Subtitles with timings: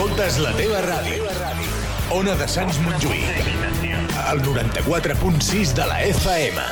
[0.00, 1.26] escoltes la teva ràdio.
[2.16, 3.48] Ona de Sants Montjuïc.
[4.30, 6.62] El 94.6 de la FM.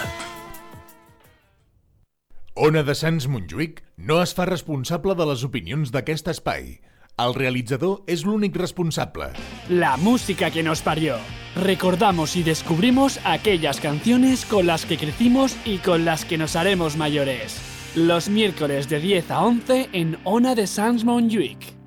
[2.56, 6.78] Ona de Sants Montjuïc no es fa responsable de les opinions d'aquest espai.
[7.20, 9.28] El realizador es l'únic responsable.
[9.68, 11.18] La música que nos parió.
[11.54, 16.96] Recordamos y descubrimos aquellas canciones con las que crecimos y con las que nos haremos
[16.96, 17.60] mayores.
[17.94, 21.77] Los miércoles de 10 a 11 en Ona de Sans Montjuïc.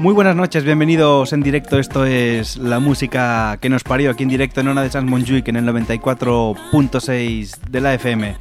[0.00, 1.78] Muy buenas noches, bienvenidos en directo.
[1.78, 5.46] Esto es la música que nos parió aquí en directo en Ona de Sans Montjuic
[5.48, 8.34] en el 94.6 de la FM.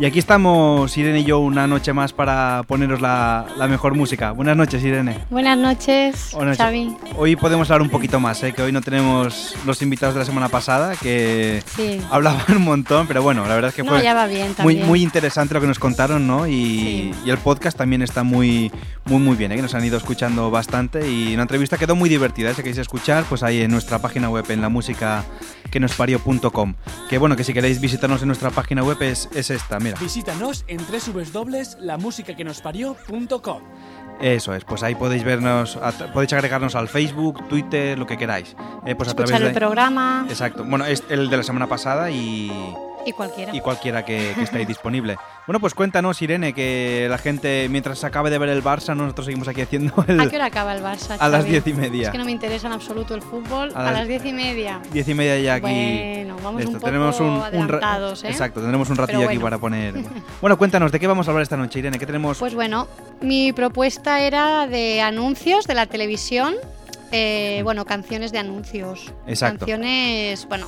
[0.00, 4.32] Y aquí estamos, Irene y yo, una noche más para poneros la, la mejor música.
[4.32, 5.16] Buenas noches, Irene.
[5.30, 6.96] Buenas noches, Buenas Xavi.
[7.16, 8.52] Hoy podemos hablar un poquito más, ¿eh?
[8.52, 12.00] que hoy no tenemos los invitados de la semana pasada, que Sí.
[12.10, 14.74] hablaban un montón, pero bueno, la verdad es que No, fue ya va bien muy,
[14.78, 16.48] muy interesante lo que nos contaron, ¿no?
[16.48, 17.12] Y, Sí.
[17.26, 18.72] y el podcast también está muy,
[19.04, 19.56] muy, muy bien, ¿eh?
[19.56, 22.50] que nos han ido escuchando bastante y una entrevista quedó muy divertida.
[22.50, 22.54] ¿eh?
[22.54, 25.24] Si queréis escuchar, pues ahí en nuestra página web, en la música
[25.70, 26.74] que nos parió.com.
[27.08, 29.98] Que bueno, que si queréis visitarnos en nuestra página web es, es esta, mira.
[30.00, 33.62] Visítanos en www.lamusicaquenosparió.com.
[34.20, 38.56] Eso es, pues ahí podéis vernos, a podéis agregarnos al Facebook, Twitter, lo que queráis.
[38.86, 39.60] Eh, pues a Escuchar través el de...
[39.60, 42.50] programa Exacto, bueno, es el de la semana pasada y,
[43.06, 43.54] y cualquiera.
[43.54, 45.16] y cualquiera que, que esté ahí disponible.
[45.46, 49.26] Bueno, pues cuéntanos, Irene, que la gente, mientras se acabe de ver el Barça, nosotros
[49.26, 50.18] seguimos aquí haciendo el...
[50.20, 51.16] ¿A qué hora acaba el Barça?
[51.18, 52.08] A las diez y media.
[52.08, 53.70] Es que no me interesa en absoluto el fútbol.
[53.74, 54.80] A A, las- diez y media.
[54.92, 55.62] Diez y media ya aquí.
[55.62, 58.28] Bueno, vamos un poco tenemos un, ¿eh?
[58.28, 59.94] Exacto, tendremos un ratillo aquí para poner.
[60.40, 61.98] bueno, cuéntanos, ¿de qué vamos a hablar esta noche, Irene?
[61.98, 62.38] ¿Qué tenemos?
[62.38, 62.88] Pues bueno,
[63.20, 66.54] mi propuesta era de anuncios de la televisión.
[67.12, 69.12] eh, bueno, canciones de anuncios.
[69.28, 69.60] Exacto.
[69.60, 70.66] Canciones, bueno,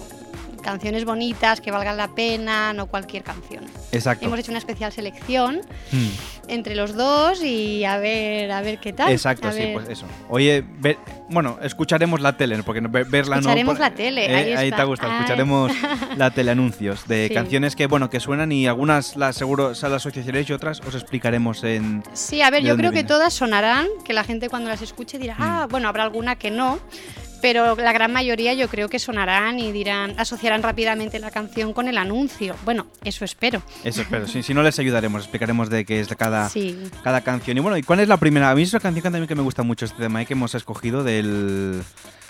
[0.68, 3.64] canciones bonitas que valgan la pena, no cualquier canción.
[3.90, 4.26] Exacto.
[4.26, 6.08] Hemos hecho una especial selección Hmm.
[6.48, 9.10] entre los dos y a ver, a ver qué tal.
[9.10, 9.72] Exacto, A sí, ver.
[9.72, 10.04] pues eso.
[10.28, 10.98] Oye, ver-
[11.30, 13.40] bueno, escucharemos la tele, porque verla no.
[13.40, 14.84] Escucharemos la tele, Eh, ahí te está.
[14.84, 15.12] gusta, Ay.
[15.16, 15.72] escucharemos
[16.18, 17.34] la tele anuncios de Sí.
[17.34, 21.64] canciones que, bueno, que suenan y algunas las seguro las asociaréis y otras os explicaremos
[21.64, 22.02] en.
[22.12, 23.08] Sí, a ver, ¿De yo creo que viene?
[23.08, 25.70] todas sonarán, que la gente cuando las escuche dirá, ah, Mm.
[25.70, 26.78] bueno, habrá alguna que no,
[27.40, 31.88] pero la gran mayoría yo creo que sonarán y dirán, asociarán rápidamente la canción con
[31.88, 32.54] el anuncio.
[32.64, 33.62] Bueno, eso espero.
[33.84, 34.26] Eso espero.
[34.26, 36.78] si, si no les ayudaremos, explicaremos de qué es cada, Sí.
[37.02, 37.56] cada canción.
[37.56, 38.50] Y bueno, ¿y cuál es la primera?
[38.50, 40.26] A mí es una canción que también que me gusta mucho este tema ¿eh?
[40.26, 41.82] que hemos escogido del.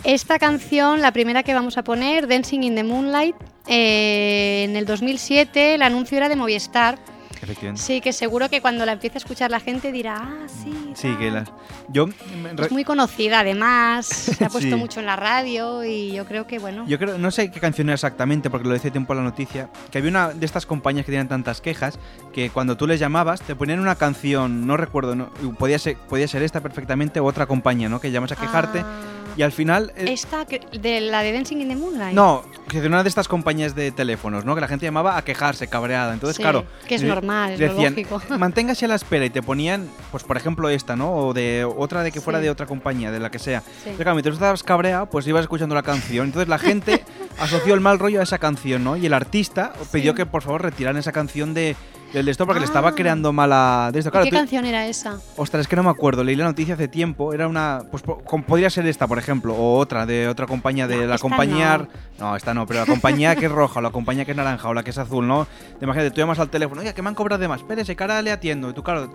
[0.04, 3.34] Esta canción, la primera que vamos a poner, Dancing in the Moonlight,
[3.66, 6.98] eh, en el 2007 el anuncio era de Movistar.
[7.42, 7.80] Efectivamente.
[7.82, 10.92] Sí, que seguro que cuando la empiece a escuchar la gente dirá, ah, sí.
[10.94, 11.44] Sí, tal".
[11.44, 11.50] que.
[11.88, 12.06] Yo.
[12.54, 14.76] re- Es muy conocida además, se ha puesto Sí.
[14.76, 17.88] mucho en la radio y yo creo que, bueno, Yo creo, no sé qué canción
[17.88, 21.06] era exactamente, porque lo decía tiempo en la noticia, que había una de estas compañías
[21.06, 21.98] que tenían tantas quejas
[22.32, 26.26] que cuando tú les llamabas te ponían una canción, no recuerdo, no, podía, ser, podía
[26.28, 28.00] ser esta perfectamente o otra compañía, ¿no?
[28.00, 29.17] Que llamas a quejarte Ah.
[29.38, 29.92] Y al final...
[29.96, 32.14] eh, Esta, de la de Dancing in the Moonlight.
[32.14, 34.54] no, que de una de estas compañías de teléfonos, ¿no?
[34.54, 36.12] Que la gente llamaba a quejarse, cabreada.
[36.12, 36.64] Entonces, Sí, claro.
[36.86, 38.20] que es normal, es decían, lógico.
[38.38, 41.12] Manténgase a la espera y te ponían, pues por ejemplo, esta, ¿no?
[41.14, 42.44] O de otra de que fuera Sí.
[42.44, 43.60] de otra compañía, de la que sea.
[43.60, 43.66] Sí.
[43.78, 46.26] Entonces, claro, mientras estabas cabreado, pues ibas escuchando la canción.
[46.26, 47.04] Entonces la gente
[47.38, 48.96] asoció el mal rollo a esa canción, ¿no?
[48.96, 51.76] Y el artista pidió que por favor retiraran esa canción de,
[52.12, 52.94] del de esto porque le estaba Ah.
[52.94, 54.08] creando mala de esto.
[54.08, 55.18] ¿Y Claro, ¿Qué tú- canción era esa?
[55.36, 56.24] Ostras, es que no me acuerdo.
[56.24, 57.32] Leí la noticia hace tiempo.
[57.32, 57.82] Era una.
[57.90, 58.02] Pues
[58.46, 59.54] podría ser esta, por ejemplo.
[59.54, 60.86] O otra, de otra compañía.
[60.86, 61.78] De No, la compañía.
[61.78, 61.88] no.
[62.18, 62.36] No.
[62.36, 64.74] esta no, pero la compañía que es roja, o la compañía que es naranja, o
[64.74, 65.46] la que es azul, ¿no?
[65.78, 67.60] Te imagínate, tú llamas al teléfono, oye, que me han cobrado de más.
[67.60, 68.70] Espérese, ahora le atiendo.
[68.70, 69.08] Y tú, claro,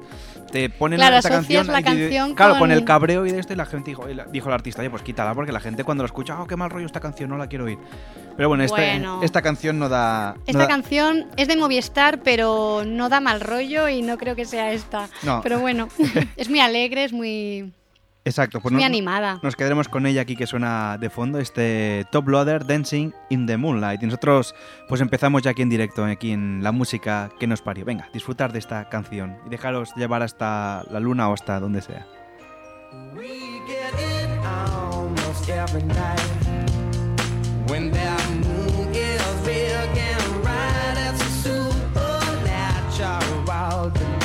[0.52, 1.68] te ponen Claro, esta canción.
[1.68, 3.54] la y- canción claro, con- con el cabreo y de esto.
[3.54, 6.04] Y la gente dijo, la- dijo el artista, oye, pues quítala, porque la gente cuando
[6.04, 7.78] lo escucha, oh, qué mal rollo esta canción, no la quiero oír.
[8.38, 9.20] Pero bueno, este- Bueno.
[9.22, 10.34] esta canción no da.
[10.38, 14.36] no Esta da- canción es de Movistar, pero no da mal rollo y no creo
[14.36, 15.10] que sea esta.
[15.24, 15.42] No.
[15.42, 15.88] Pero bueno,
[16.38, 17.74] es muy alegre, es muy,
[18.26, 19.40] Exacto, pues muy animada.
[19.44, 23.58] Nos quedaremos con ella aquí que suena de fondo, este Top Loader Dancing in the
[23.58, 24.02] Moonlight.
[24.02, 24.56] Y nosotros
[24.88, 27.84] pues empezamos ya aquí en directo, aquí en la música que nos parió.
[27.84, 32.06] Venga, disfrutar de esta canción y dejaros llevar hasta la luna o hasta donde sea.
[33.14, 36.22] We get it almost every night
[37.68, 38.23] when that
[43.84, 44.23] children.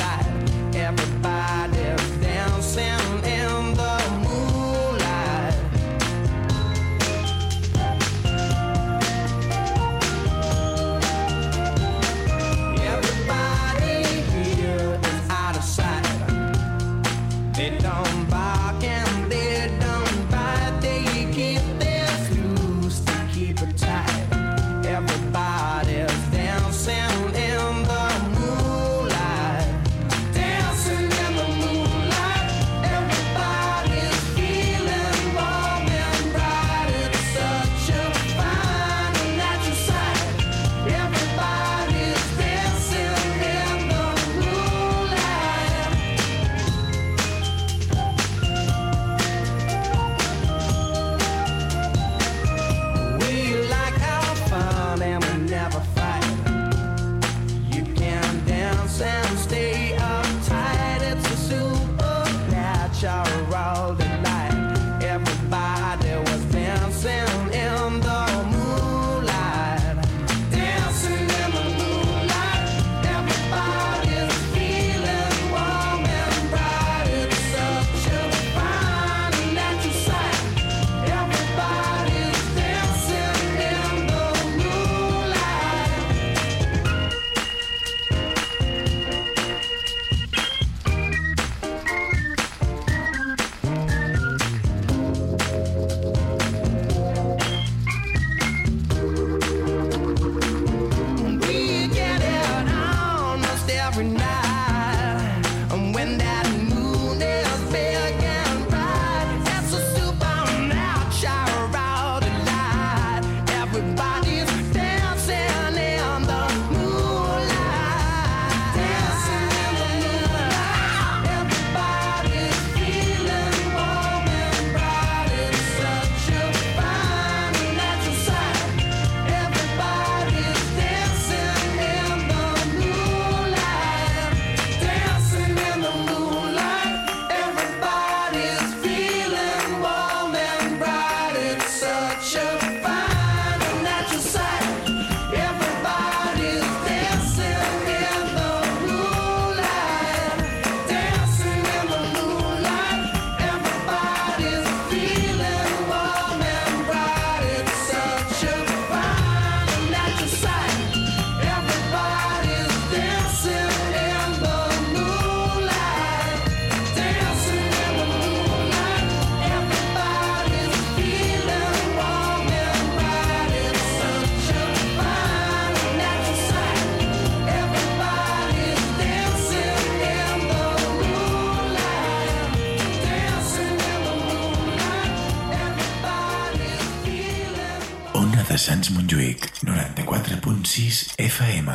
[190.63, 191.71] 94.6 FM.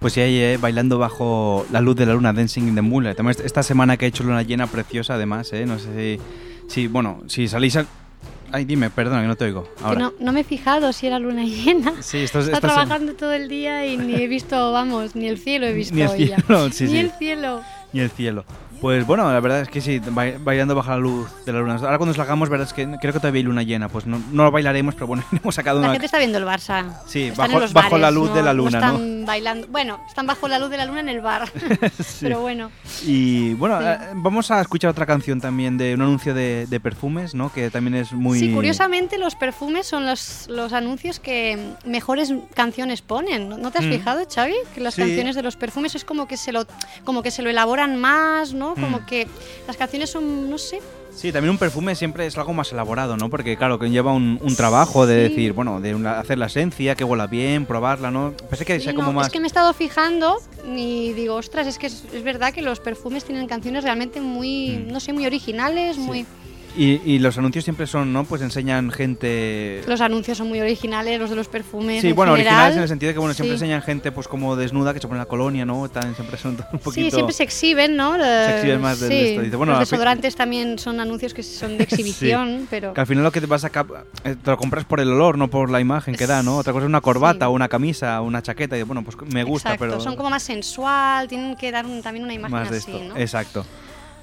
[0.00, 3.18] Pues sí, ahí, eh, bailando bajo la luz de la luna, Dancing in the Moonlight.
[3.44, 5.66] Esta semana que he hecho luna llena preciosa, además, ¿eh?
[5.66, 6.18] No sé
[6.68, 7.86] si, si bueno, si salís a...
[8.52, 9.64] Ay, dime, perdona, que no te oigo.
[9.76, 10.00] Que Ahora.
[10.00, 11.94] no, no me he fijado si era luna llena.
[12.00, 15.66] Sí, esto se- trabajando todo el día y ni he visto, vamos, ni el cielo
[15.66, 16.36] he visto Ni el hoy ya.
[16.36, 16.98] cielo, sí, ni sí.
[16.98, 17.62] el cielo.
[17.92, 18.44] Y el cielo.
[18.80, 21.74] Pues bueno, la verdad es que sí, ba- bailando bajo la luz de la luna.
[21.74, 23.88] Ahora cuando nos la hagamos, verdad es que creo que todavía hay luna llena.
[23.88, 25.92] Pues no, no lo bailaremos, pero bueno, hemos sacado La una...
[25.94, 26.84] gente está viendo el Barça.
[27.06, 28.86] Sí, Están en bajo- los bajo la luz de la luna, ¿no?
[28.96, 29.66] están bailando.
[29.68, 31.48] Bueno, están bajo la luz de la luna en el bar.
[31.98, 32.18] Sí.
[32.26, 32.70] Pero bueno.
[33.04, 33.86] Y bueno, Sí.
[33.86, 37.52] eh, vamos a escuchar otra canción también de un anuncio de, de perfumes, ¿no?
[37.52, 38.38] Que también es muy...
[38.38, 43.48] Sí, curiosamente los perfumes son los, los anuncios que mejores canciones ponen.
[43.48, 43.90] ¿No, no te has Mm.
[43.90, 44.54] fijado, Xavi?
[44.74, 45.02] Que las Sí.
[45.02, 46.66] canciones de los perfumes es como que se lo
[47.04, 48.67] como que se lo elaboran más, ¿no?
[48.74, 49.06] Como Mm.
[49.06, 49.26] que
[49.66, 53.28] las canciones son, no sé, Sí, también un perfume siempre es algo más elaborado, ¿no?
[53.28, 55.30] Porque claro, que lleva un, un trabajo de Sí.
[55.34, 58.34] decir, bueno, de una- hacer la esencia, que huela bien, probarla, ¿no?
[58.48, 59.26] Pensé que Sí, sea no, como más...
[59.26, 60.36] Es que me he estado fijando
[60.76, 64.84] y digo, ostras, es que es, es verdad que los perfumes tienen canciones realmente muy,
[64.86, 64.92] Mm.
[64.92, 66.24] no sé, muy originales, muy...
[66.78, 68.22] Y, y los anuncios siempre son, ¿no?
[68.24, 69.82] Pues enseñan gente...
[69.88, 72.00] Los anuncios son muy originales, los de los perfumes.
[72.02, 72.54] Sí, en bueno, general.
[72.54, 73.64] originales en el sentido de que bueno, siempre Sí.
[73.64, 75.88] enseñan gente pues como desnuda que se pone la colonia, ¿no?
[75.88, 76.92] Tan, siempre son un poquito...
[77.06, 78.14] Sí, siempre se exhiben, ¿no?
[78.16, 79.06] Se exhiben más sí.
[79.12, 79.42] esto.
[79.42, 82.94] Dice, bueno, los fin- desodorantes también son anuncios que son de exhibición, pero...
[82.94, 83.90] Que al final lo que te vas a cap-
[84.24, 86.58] eh, te lo compras por el olor, no por la imagen que da, ¿no?
[86.58, 89.42] Otra cosa es una corbata o una camisa o una chaqueta y bueno, pues me
[89.42, 92.70] gusta, Exacto, pero son como más sensual, tienen que dar un- también una imagen más
[92.70, 93.04] de así, esto.
[93.04, 93.16] ¿no?
[93.16, 93.66] Exacto.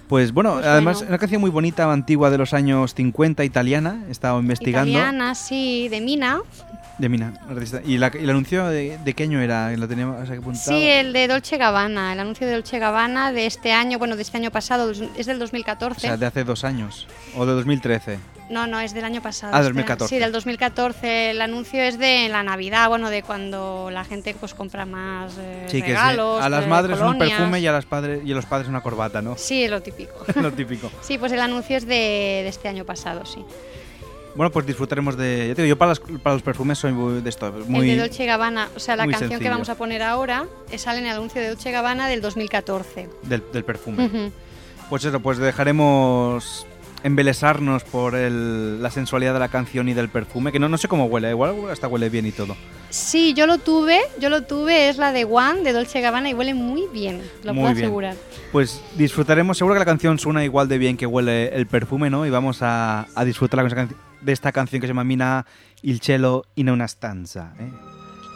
[0.08, 1.10] Pues bueno, Pues además bueno.
[1.10, 4.90] una canción muy bonita, antigua de los años 50, italiana, he estado investigando.
[4.92, 6.42] Italiana, sí, de Mina.
[7.00, 7.82] De Mina, artista.
[7.84, 9.76] ¿Y, la- y el anuncio de, de qué año era?
[9.76, 10.54] ¿Lo teníamos o apuntado?
[10.78, 14.22] Sí, el de Dolce Gabbana, el anuncio de Dolce Gabbana de este año, bueno, de
[14.22, 16.02] este año pasado, es del O 2014.
[16.02, 17.08] sea, de hace dos años.
[17.36, 18.20] O de 2013.
[18.48, 19.54] No, no, es del año pasado.
[19.56, 20.16] Ah, este- 2014.
[20.16, 21.32] Sí, del 2014.
[21.32, 25.66] El anuncio es de la Navidad, bueno, de cuando la gente pues compra más eh,
[25.68, 25.94] Sí, que sí.
[25.94, 26.42] regalos.
[26.44, 28.82] a las eh, madres un perfume y a, las padres, y a los padres una
[28.82, 29.36] corbata, ¿no?
[29.36, 29.95] Sí, lo típico.
[30.36, 30.92] Lo típico.
[31.02, 31.96] Sí, pues el anuncio es de,
[32.44, 33.44] de este año pasado, sí.
[34.36, 35.54] Bueno, pues disfrutaremos de...
[35.56, 37.50] Te digo, yo para, las- para los perfumes soy muy de esto.
[37.68, 40.78] Muy, el de Dolce Gabbana, o sea, la canción que vamos a poner ahora eh,
[40.78, 43.08] sale en el anuncio de Dolce Gabbana del 2014.
[43.24, 44.32] del, del perfume.
[44.90, 46.68] Pues eso, pues dejaremos
[47.06, 50.88] embelesarnos por el- la sensualidad de la canción y del perfume, que no, no sé
[50.88, 52.58] cómo huele, igual hasta huele bien y todo.
[52.90, 56.34] Sí, yo lo tuve, yo lo tuve, es la de One de Dolce Gabbana y
[56.34, 57.86] huele muy bien, lo Muy puedo bien.
[57.86, 58.16] asegurar.
[58.52, 62.26] Pues disfrutaremos, seguro que la canción suena igual de bien que huele el perfume, ¿no?
[62.26, 63.88] Y vamos a, a disfrutar
[64.22, 65.46] de esta canción que se llama Mina
[65.84, 67.54] il cielo in una stanza.
[67.60, 67.70] ¿eh?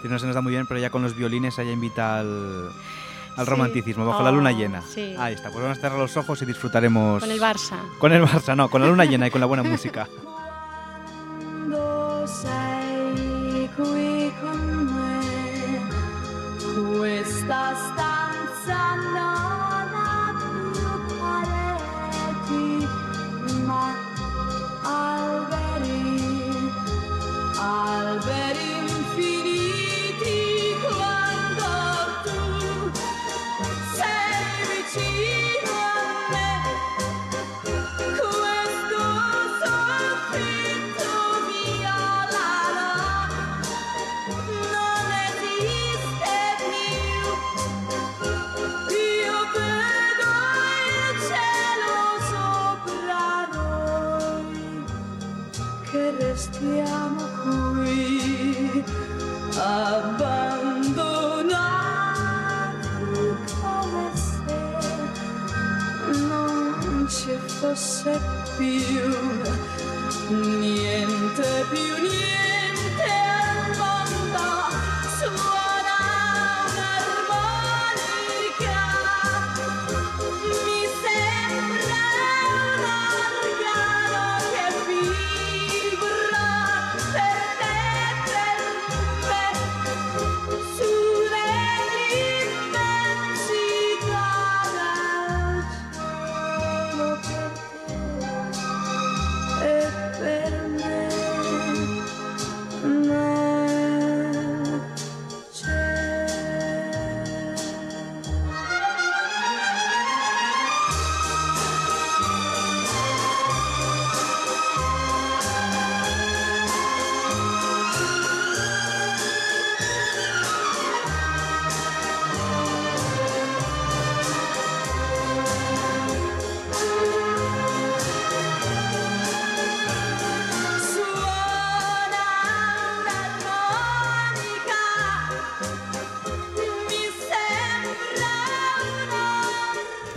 [0.04, 2.70] Que no se nos da muy bien, pero ya con los violines ella invita al,
[3.39, 3.51] al Sí.
[3.51, 4.81] romanticismo, bajo la luna llena.
[4.81, 5.15] sí.
[5.17, 7.22] Ahí está, pues vamos a cerrar los ojos y disfrutaremos...
[7.22, 7.77] Con el Barça.
[7.98, 10.08] Con el Barça, no, con la luna llena y con la buena música.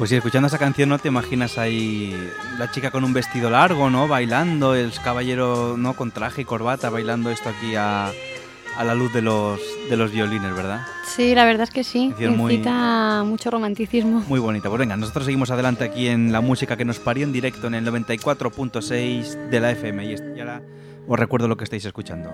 [0.02, 2.12] Pues sí, escuchando esa canción no te imaginas ahí
[2.58, 4.08] la chica con un vestido largo, ¿no?
[4.08, 5.94] Bailando, el caballero, ¿no?
[5.94, 8.06] Con traje y corbata, bailando esto aquí a,
[8.76, 10.84] a la luz de los, de los violines, ¿verdad?
[11.06, 14.24] Sí, la verdad es que sí, muy- incita mucho romanticismo.
[14.26, 14.68] Muy bonita.
[14.68, 17.74] Pues venga, nosotros seguimos adelante aquí en la música que nos parió en directo en
[17.74, 20.04] el 94.6 de la FM.
[20.04, 20.62] Y ahora
[21.06, 22.32] os recuerdo lo que estáis escuchando.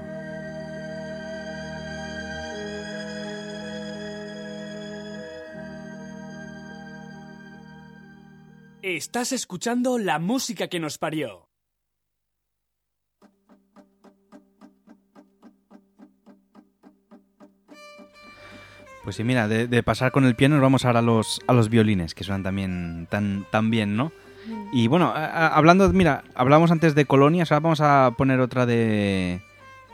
[8.97, 11.51] Estás escuchando la música que nos parió.
[19.05, 21.69] Pues sí, mira, de, pasar con el piano nos vamos ahora a los, a los
[21.69, 24.11] violines, que suenan también tan, tan bien, ¿no?
[24.73, 29.43] Y bueno, hablando, mira, hablamos antes de colonias, ahora vamos a poner otra de,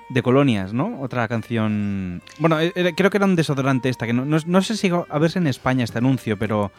[0.08, 1.00] de colonias, ¿no?
[1.00, 2.22] Otra canción...
[2.38, 4.88] Bueno, e- era- creo que era un desodorante esta, que no, no, no sé si
[4.88, 6.70] a verse en España este anuncio, pero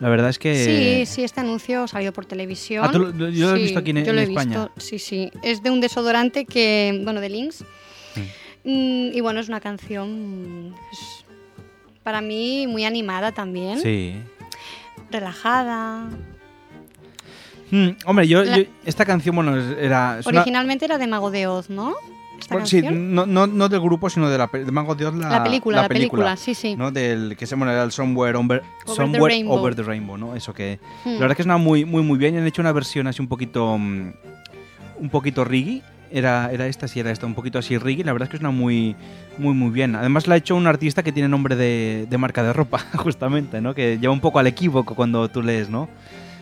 [0.00, 0.54] la verdad es que...
[1.04, 2.84] Sí, sí, este anuncio salió por televisión.
[2.84, 4.64] Ah, tú lo- yo lo he Sí, visto aquí en- yo lo en he España.
[4.66, 5.30] visto, Sí, sí.
[5.42, 7.64] Es de un desodorante que, bueno, de Lynx.
[8.64, 11.24] Mm, y bueno, es una canción pues,
[12.02, 13.80] para mí muy animada también.
[13.80, 14.14] Sí.
[15.10, 16.08] Relajada.
[17.70, 20.18] Mm, hombre, yo, La- yo- esta canción, bueno, era...
[20.24, 21.94] una- Originalmente era de Mago de Oz, ¿no?
[22.40, 25.14] Esta bueno, sí, no, no, no del grupo, sino de la de Mago de Oz,
[25.14, 26.74] la, La película, la película, sí, sí.
[26.76, 26.90] ¿no?
[26.90, 29.58] Del que se bueno, era el Somewhere, Over, the Somewhere Rainbow.
[29.58, 30.34] Over the Rainbow, ¿no?
[30.34, 31.14] Eso que Hmm.
[31.14, 33.20] la verdad que es una muy muy muy bien y han hecho una versión así
[33.22, 34.12] un poquito mm,
[35.00, 35.82] un poquito reggae.
[36.12, 38.02] Era, era esta, sí, era esta, un poquito así reggae.
[38.02, 38.96] La verdad es que es una muy,
[39.38, 39.94] muy, muy bien.
[39.94, 43.60] Además la ha hecho un artista que tiene nombre de, de marca de ropa, justamente,
[43.60, 43.74] ¿no?
[43.76, 45.88] Que lleva un poco al equívoco cuando tú lees, ¿no?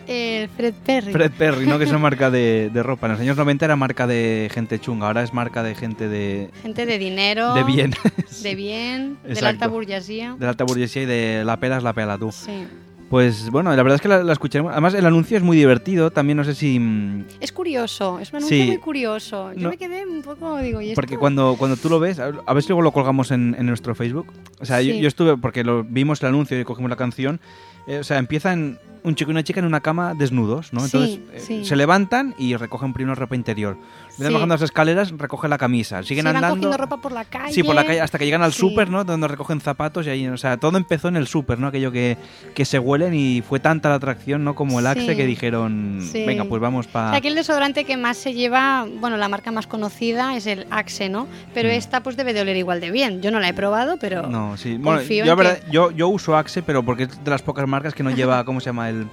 [0.09, 1.11] El Fred Perry.
[1.11, 1.77] Fred Perry, ¿no?
[1.77, 3.07] Que es una marca de, de ropa.
[3.07, 6.49] En los años 90 era marca de gente chunga, ahora es marca de gente de,
[6.63, 7.53] Gente de dinero.
[7.53, 7.93] de bien.
[8.41, 9.17] De bien.
[9.23, 9.47] De la Exacto.
[9.49, 10.35] alta burguesía.
[10.37, 12.31] de la alta burguesía y de la pelas la pela tú.
[12.31, 12.65] Sí.
[13.09, 14.71] Pues bueno, la verdad es que la, la escucharemos.
[14.71, 16.11] Además, el anuncio es muy divertido.
[16.11, 16.77] También no sé si.
[16.79, 18.67] mm, Es curioso, es un anuncio Sí.
[18.67, 19.51] muy curioso.
[19.53, 19.69] Yo No.
[19.71, 20.95] me quedé un poco, digo, ¿y esto?
[21.01, 23.95] Porque cuando, cuando tú lo ves, a ver si luego lo colgamos en, en nuestro
[23.95, 24.27] Facebook.
[24.59, 24.99] O sea, yo, Sí.
[25.01, 27.39] yo estuve, porque lo vimos el anuncio y cogimos la canción.
[27.87, 28.77] eh, o sea, empieza en.
[29.03, 30.81] Un chico y una chica en una cama desnudos, ¿no?
[30.81, 33.77] Sí, Entonces eh, se levantan y recogen primero ropa interior.
[34.09, 34.33] Mientras Sí.
[34.33, 36.03] bajando las escaleras, recogen la camisa.
[36.03, 36.55] Siguen Se van andando.
[36.57, 37.53] cogiendo ropa por la calle.
[37.53, 39.03] Sí, por la calle hasta que llegan al súper, ¿no?
[39.05, 41.67] Donde recogen zapatos y ahí, o sea, todo empezó en el súper, ¿no?
[41.67, 42.17] Aquello que,
[42.53, 44.55] que se huelen y fue tanta la atracción, ¿no?
[44.55, 47.09] Como el Axe que dijeron, venga, pues vamos O para...
[47.11, 50.67] sea, aquí el desodorante que más se lleva, bueno, la marca más conocida es el
[50.69, 51.27] Axe, ¿no?
[51.53, 51.73] Pero Mm.
[51.73, 53.21] esta pues debe de oler igual de bien.
[53.21, 54.77] Yo no la he probado, pero No, sí.
[54.77, 57.67] Bueno, yo, en verdad, que- yo, yo uso Axe, pero porque es de las pocas
[57.67, 58.88] marcas que no lleva, ¿cómo se llama?
[58.89, 59.07] El.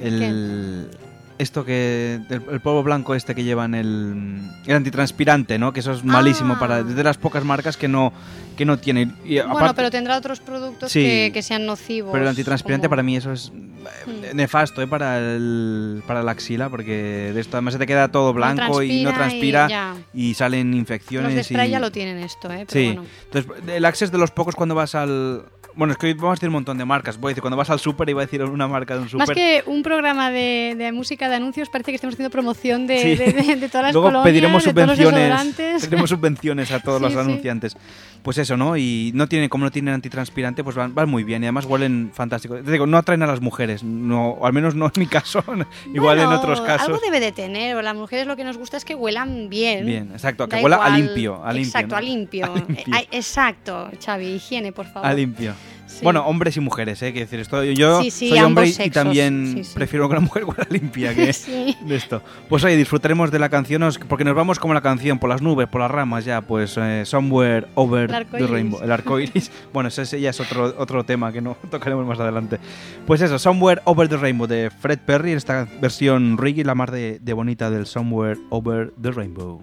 [0.00, 0.90] el
[1.38, 2.20] esto que.
[2.28, 4.40] El, el polvo blanco este que llevan el.
[4.66, 5.72] El antitranspirante, ¿no?
[5.72, 6.58] Que eso es malísimo Ah.
[6.58, 6.82] para.
[6.82, 8.12] De las pocas marcas que no,
[8.56, 9.12] que no tiene.
[9.24, 11.02] Y bueno, aparte- pero tendrá otros productos Sí.
[11.02, 12.12] que, que sean nocivos.
[12.12, 14.86] Pero el antitranspirante como- para mí eso es eh, nefasto ¿eh?
[14.86, 19.04] para, el, para la axila, porque de esto además se te queda todo blanco y
[19.04, 21.34] no transpira y y, salen Los infecciones.
[21.34, 21.70] de spray y...
[21.72, 22.66] ya lo tienen esto, ¿eh?
[22.68, 23.04] Pero Sí, bueno.
[23.32, 25.42] entonces el Axe es de los pocos cuando vas al...
[25.74, 27.18] Bueno, es que hoy vamos a decir un montón de marcas.
[27.20, 29.10] Voy a decir, cuando vas al súper iba a decir una marca de un Más
[29.28, 29.34] súper.
[29.34, 33.14] que un programa de, de música de anuncios, parece que estamos haciendo promoción de, Sí.
[33.16, 35.54] de- de- de todas las Luego colonias, pediremos subvenciones.
[35.56, 37.18] Pediremos subvenciones a todos Sí, los sí.
[37.18, 37.76] anunciantes.
[38.22, 38.76] Pues eso, ¿no?
[38.76, 41.42] Y no tienen, como no tienen antitranspirante, pues van, van muy bien.
[41.42, 42.56] Y además huelen fantástico.
[42.56, 43.84] Te digo, no atraen a las mujeres.
[43.84, 45.44] No, o al menos no en mi caso.
[45.94, 46.88] Igual en otros casos.
[46.88, 47.76] Algo debe de tener.
[47.76, 49.86] o Las mujeres lo que nos gusta es que huelan bien.
[49.86, 50.48] Bien, exacto.
[50.48, 51.44] Que Da huela a limpio.
[51.44, 51.96] A limpio Exacto, ¿no?
[51.98, 52.44] a limpio.
[52.46, 52.84] A limpio.
[52.92, 55.08] Ay, exacto, Xavi, higiene, por favor.
[55.08, 55.54] A limpio.
[55.86, 56.00] Sí.
[56.02, 57.12] Bueno, hombres y mujeres, ¿eh?
[57.12, 60.66] Quiero decir, esto, yo Sí, sí, soy hombre y también prefiero que la mujer huela
[60.70, 61.26] limpia que
[61.86, 62.22] de esto.
[62.48, 65.68] Pues oye, disfrutaremos de la canción, porque nos vamos como la canción, por las nubes,
[65.68, 68.46] por las ramas ya, pues eh, Somewhere Over the.
[68.46, 68.80] Rainbow.
[68.82, 69.50] El arco iris.
[69.72, 72.58] bueno, ese ya es otro, otro tema que no tocaremos más adelante.
[73.06, 76.90] Pues eso, Somewhere Over the Rainbow de Fred Perry, en esta versión reggae, la más
[76.90, 79.62] de, de bonita del Somewhere Over the Rainbow.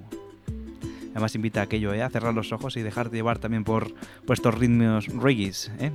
[1.13, 2.01] Además invita a aquello, ¿eh?
[2.01, 3.93] a cerrar los ojos y dejarte llevar también por,
[4.25, 5.71] por estos ritmos reggaes.
[5.79, 5.91] ¿eh?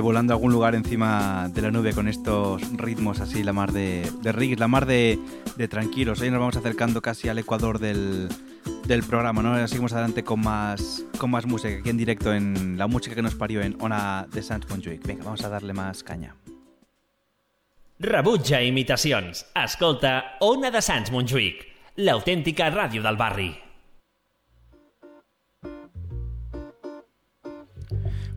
[0.00, 4.10] Volando a algún lugar encima de la nube con estos ritmos así, la mar de,
[4.20, 5.18] de la mar de,
[5.70, 6.20] tranquilos.
[6.20, 8.28] Hoy nos vamos acercando casi al ecuador del,
[9.08, 9.68] programa, ¿no?
[9.68, 13.36] Seguimos adelante con más, con más música, aquí en directo en la música que nos
[13.36, 15.06] parió en Ona de Sans Montjuïc.
[15.06, 16.34] Venga, vamos a darle más caña.
[17.98, 19.46] Rebutja imitacions.
[19.54, 21.62] Escolta Ona de Sants Montjuïc,
[21.96, 23.65] l'autèntica ràdio del barri.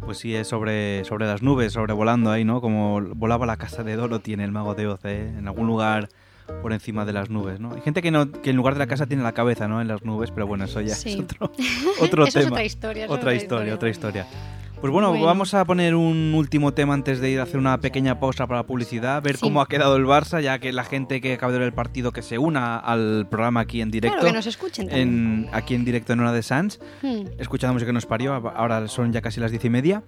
[0.10, 2.62] Pues sí, es sobre, sobre las nubes, sobrevolando ahí, ¿no?
[2.62, 5.32] Como volaba la casa de Dorothy en el Mago de Oz, ¿eh?
[5.38, 6.10] En algún lugar
[6.64, 7.76] por encima de las nubes, ¿no?
[7.76, 9.82] Hay gente que, no, que en lugar de la casa tiene la cabeza, ¿no?
[9.82, 11.12] En las nubes, pero bueno, eso ya Sí.
[11.12, 11.52] es otro,
[12.02, 12.56] otro Eso es tema.
[12.56, 13.76] otra historia, Otra otra historia, historia.
[13.76, 14.26] otra historia.
[14.82, 15.26] Pues bueno, Bueno.
[15.26, 18.62] vamos a poner un último tema antes de ir a hacer una pequeña pausa para
[18.62, 19.42] la publicidad, ver Sí.
[19.42, 22.14] cómo ha quedado el Barça, ya que la gente que acaba de ver el partido
[22.14, 24.16] que se una al programa aquí en directo.
[24.20, 25.10] Claro, que nos escuchen también.
[25.10, 27.24] en, aquí en directo en Hora de Sans Hmm.
[27.40, 30.04] escuchando música que nos parió, ahora son ya casi las diez y media.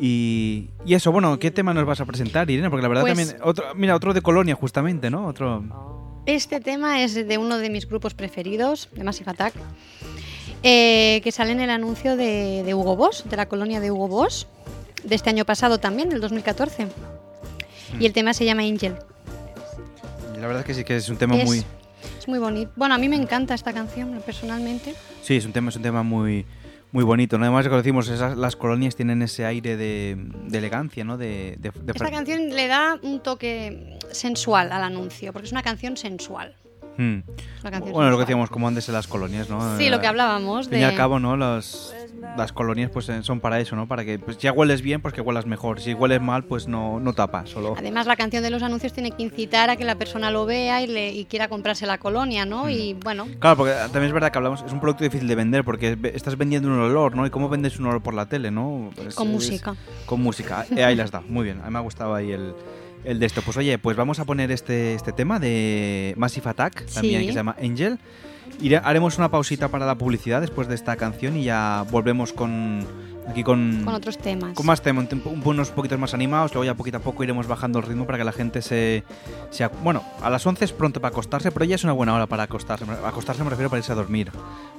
[0.00, 2.70] Y, y eso, bueno, ¿qué tema nos vas a presentar, Irene?
[2.70, 5.26] Porque la verdad Pues- también, otro, mira, otro de Colonia justamente, ¿no?
[5.26, 5.62] Otro...
[6.26, 9.54] Este tema es de uno de mis grupos preferidos, de Massive Attack,
[10.62, 14.08] eh, que sale en el anuncio de, de Hugo Boss, de la colonia de Hugo
[14.08, 14.46] Boss,
[15.04, 16.88] de este año pasado también, del 2014.
[18.00, 18.96] Y el tema se llama Angel.
[20.40, 21.64] La verdad es que sí que es un tema es, muy...
[22.18, 22.70] es muy bonito.
[22.76, 24.94] Bueno, a mí me encanta esta canción, personalmente.
[25.22, 26.44] Sí, es un tema, es un tema muy,
[26.92, 27.38] muy bonito.
[27.38, 27.44] ¿no?
[27.44, 30.16] Además, como decimos, esas, las colonias tienen ese aire de,
[30.46, 31.16] de elegancia, ¿no?
[31.16, 35.62] De, de- de Esta canción le da un toque sensual al anuncio, porque es una
[35.62, 36.54] canción sensual.
[36.98, 37.20] Hmm.
[37.92, 39.78] Bueno, lo que decíamos, como antes en las colonias, ¿no?
[39.78, 41.36] Sí, lo que hablábamos Al fin y al de- cabo, ¿no?
[41.36, 41.94] Los,
[42.36, 43.86] las colonias pues eh, son para eso, ¿no?
[43.86, 45.80] Para que pues, ya hueles bien, pues que huelas mejor.
[45.80, 47.76] Si hueles mal, pues no, no tapa, solo...
[47.78, 50.82] Además, la canción de los anuncios tiene que incitar a que la persona lo vea
[50.82, 52.64] y, le, y quiera comprarse la colonia, ¿no?
[52.64, 52.70] Mm.
[52.70, 55.62] Y bueno, Claro, porque también es verdad que hablamos, es un producto difícil de vender
[55.64, 57.26] porque estás vendiendo un olor, ¿no?
[57.26, 58.90] ¿Y cómo vendes un olor por la tele, no?
[58.96, 59.76] Pues con es- música.
[60.04, 60.66] Con música.
[60.74, 61.60] Eh, ahí las da, muy bien.
[61.60, 62.54] A mí me ha gustado ahí el,
[63.04, 63.42] el de esto.
[63.42, 67.26] Pues oye, pues vamos a poner este, este tema de Massive Attack, también Sí.
[67.26, 67.98] que se llama Angel.
[68.60, 72.84] Y haremos una pausita para la publicidad después de esta canción y ya volvemos con
[73.28, 74.54] aquí con, Con otros temas.
[74.54, 77.46] con más temas, un- un- unos poquitos más animados, luego ya poquito a poco iremos
[77.46, 79.04] bajando el ritmo para que la gente se...
[79.50, 82.26] se bueno, a las 11 es pronto para acostarse, pero ya es una buena hora
[82.26, 82.86] para acostarse.
[83.04, 84.32] Acostarse me refiero para irse a dormir.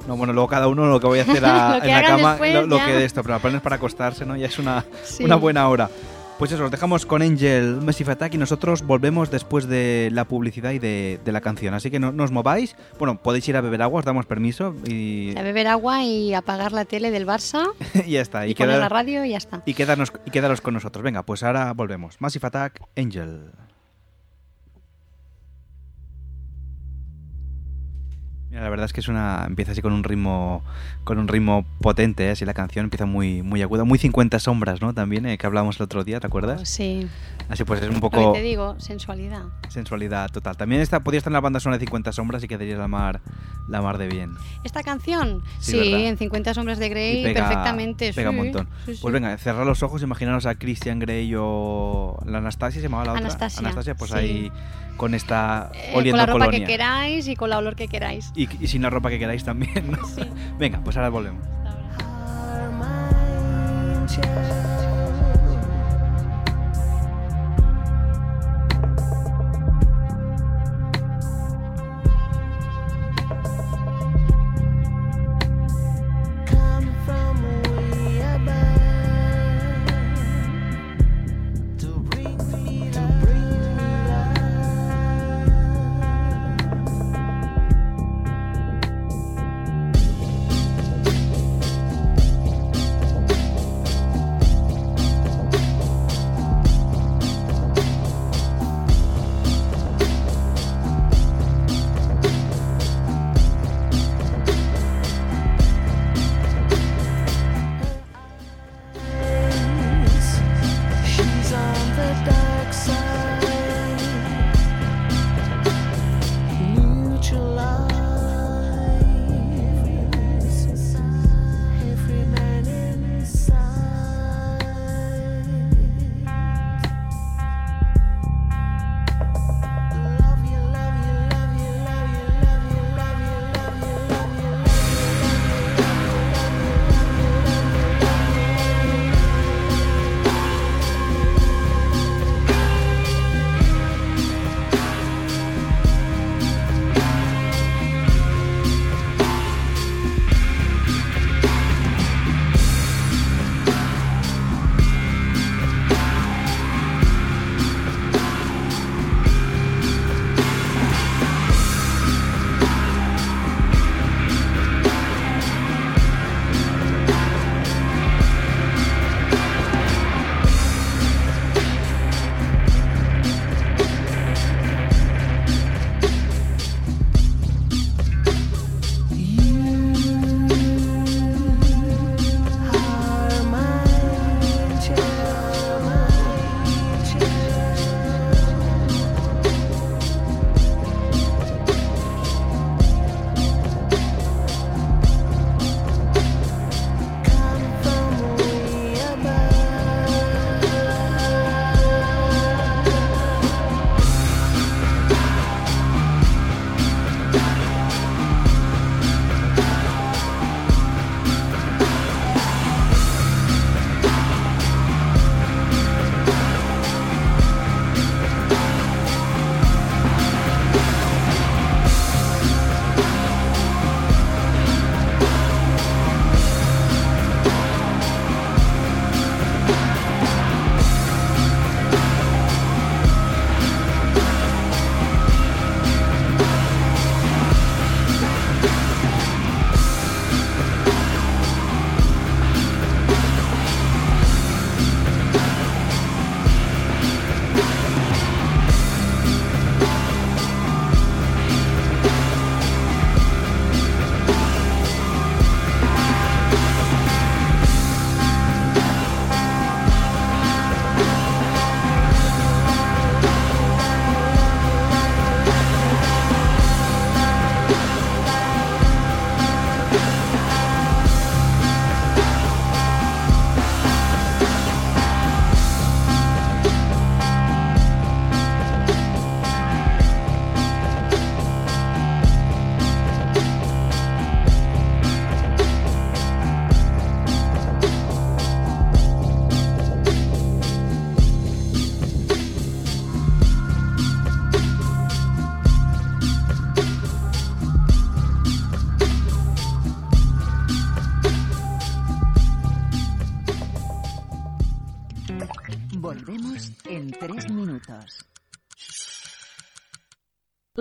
[0.08, 2.67] No, bueno, luego cada uno lo que voy a hacer a- en la cama, después,
[2.67, 4.36] lo, que de esto, pero para acostarse, ¿no?
[4.36, 5.23] Ya es una, Sí.
[5.23, 5.89] una buena hora.
[6.39, 10.71] Pues eso, os dejamos con Angel Massive Attack y nosotros volvemos después de la publicidad
[10.71, 11.73] y de, de la canción.
[11.73, 12.78] Así que no, no os mováis.
[12.97, 16.71] Bueno, podéis ir a beber agua, os damos permiso y, A beber agua y apagar
[16.71, 17.67] la tele del Barça
[18.06, 18.47] y ya está.
[18.47, 19.62] y, Y, poner quedar- la radio y ya está.
[19.65, 21.04] y, quedarnos, y quedaros con nosotros.
[21.04, 22.15] Venga, pues ahora volvemos.
[22.21, 23.52] Massive Attack, Angel.
[28.62, 30.63] La verdad es que es una empieza así con un ritmo
[31.04, 32.32] con un ritmo potente, ¿eh?
[32.32, 34.93] así la canción empieza muy muy aguda, muy 50 sombras, ¿no?
[34.93, 36.67] También eh, que hablábamos el otro día, ¿te acuerdas?
[36.69, 37.08] Sí,
[37.49, 39.43] Así pues es un lo poco que te digo, sensualidad.
[39.69, 40.55] sensualidad total.
[40.55, 43.21] También está podría estar en la banda sonora de 50 sombras y quedaría la mar
[43.67, 44.35] la mar de bien.
[44.63, 45.41] ¿Esta canción?
[45.59, 48.13] Sí, en 50 sombras de Grey, pega- perfectamente.
[48.13, 48.67] Pega un montón.
[48.85, 48.99] sí, sí.
[49.01, 53.12] Pues venga, cerrar los ojos, imaginaros a Christian Grey o la Anastasia, se llamaba la
[53.13, 53.25] otra.
[53.25, 54.17] Anastasia, pues sí.
[54.17, 54.51] ahí
[54.97, 56.59] con esta Eh, oliendo con la ropa colonia.
[56.67, 58.31] que queráis y con la olor que queráis.
[58.35, 59.97] y, y sin la ropa que queráis también, ¿no?
[60.59, 61.43] Venga, pues ahora volvemos.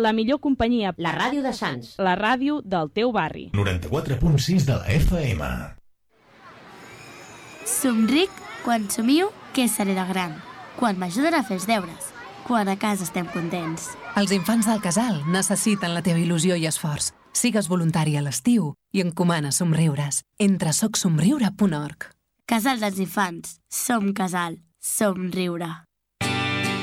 [0.09, 0.94] La millor companyia.
[0.97, 1.90] La ràdio de Sants.
[2.01, 3.51] La ràdio del teu barri.
[3.53, 5.49] 94.6 de la FM.
[7.68, 8.31] Somric
[8.64, 10.33] quan somio que seré de gran,
[10.79, 12.07] quan m'ajuden a fer els deures,
[12.47, 13.90] quan a casa estem contents.
[14.16, 17.11] Els infants del casal necessiten la teva il·lusió i esforç.
[17.37, 20.23] Sigues voluntari a l'estiu i encomana somriures.
[20.40, 22.09] Entra a socsomriure.org.
[22.49, 23.59] Casal dels infants.
[23.68, 24.57] Som casal.
[24.81, 25.68] Somriure.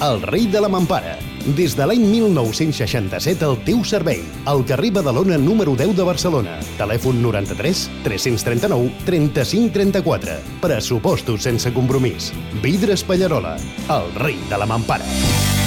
[0.00, 1.18] el rei de la mampara.
[1.56, 4.22] Des de l'any 1967 al teu servei.
[4.48, 6.58] Al carrer Badalona número 10 de Barcelona.
[6.78, 10.38] Telèfon 93 339 35 34.
[10.60, 12.32] Pressupostos sense compromís.
[12.62, 13.56] Vidres Pallarola,
[13.88, 15.59] el rei de la mampara.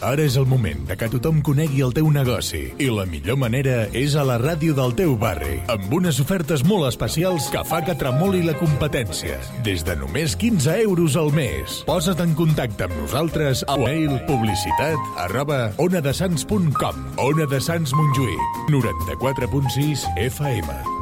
[0.00, 3.82] Ara és el moment de que tothom conegui el teu negoci i la millor manera
[3.96, 7.96] és a la ràdio del teu barri, amb unes ofertes molt especials que fa que
[8.00, 9.36] tremoli la competència.
[9.66, 11.82] Des de només 15 euros al mes.
[11.88, 20.08] Posa't en contacte amb nosaltres a mail publicitat arroba onadesans.com Ona de Sants Montjuïc, 94.6
[20.30, 20.99] FM.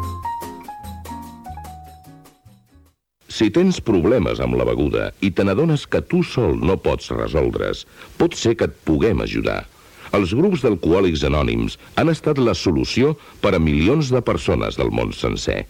[3.29, 7.85] Si tens problemes amb la beguda i te n'adones que tu sol no pots resoldre's,
[8.17, 9.67] pot ser que et puguem ajudar.
[10.17, 13.13] Els grups d'alcohòlics anònims han estat la solució
[13.43, 15.67] per a milions de persones del món sencer.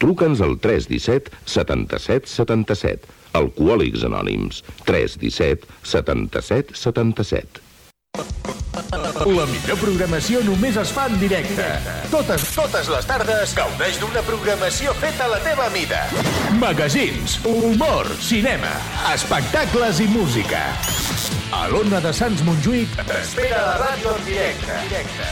[0.00, 3.18] Truca'ns al 317 77 77.
[3.40, 4.62] Alcohòlics Anònims.
[4.86, 8.59] 317 77 77.
[9.20, 11.66] La millor programació només es fa en directe.
[12.08, 16.00] Totes, totes les tardes gaudeix d'una programació feta a la teva mida.
[16.56, 18.72] Magazins, humor, cinema,
[19.12, 20.64] espectacles i música.
[21.52, 24.80] A l'Ona de Sants Montjuïc t'espera la ràdio en directe.
[24.88, 25.30] directe.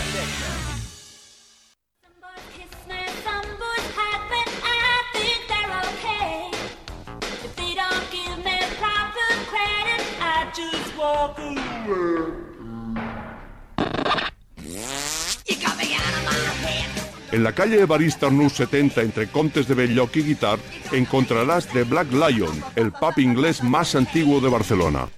[17.31, 20.59] En la calle Evarista Arnús 70 entre Contes de Belloc y Guitar
[20.93, 25.09] encontrarás The Black Lion, el pub inglés más antiguo de Barcelona.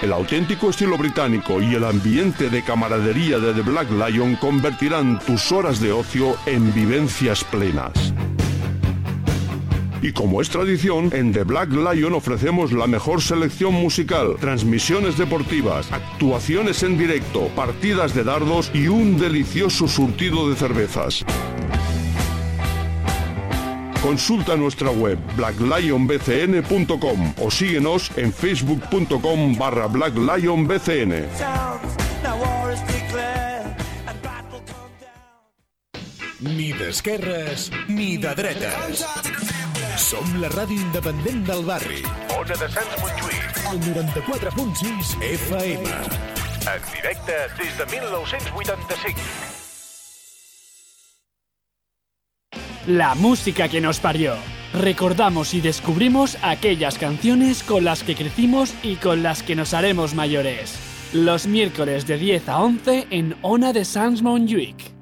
[0.00, 5.50] El auténtico estilo británico y el ambiente de camaradería de The Black Lion convertirán tus
[5.50, 8.14] horas de ocio en vivencias plenas.
[10.00, 15.90] Y como es tradición, en The Black Lion ofrecemos la mejor selección musical, transmisiones deportivas,
[15.90, 21.24] actuaciones en directo, partidas de dardos y un delicioso surtido de cervezas.
[24.02, 31.26] Consulta nuestra web blacklionbcn.com o síguenos en facebook.com barra blacklionbcn.
[36.40, 39.57] Ni d'esquerres ni de.
[39.98, 42.04] Som la ràdio independent del barri.
[42.36, 43.56] Ona de Sants Montjuïc.
[43.72, 45.90] El 94.6 FM.
[46.70, 49.20] En directe des de 1985.
[52.86, 54.36] La música que nos parió.
[54.72, 60.14] Recordamos y descubrimos aquellas canciones con las que crecimos y con las que nos haremos
[60.14, 60.78] mayores.
[61.12, 64.97] Los miércoles de 10 a 11 en Ona de Sans Montjuïc.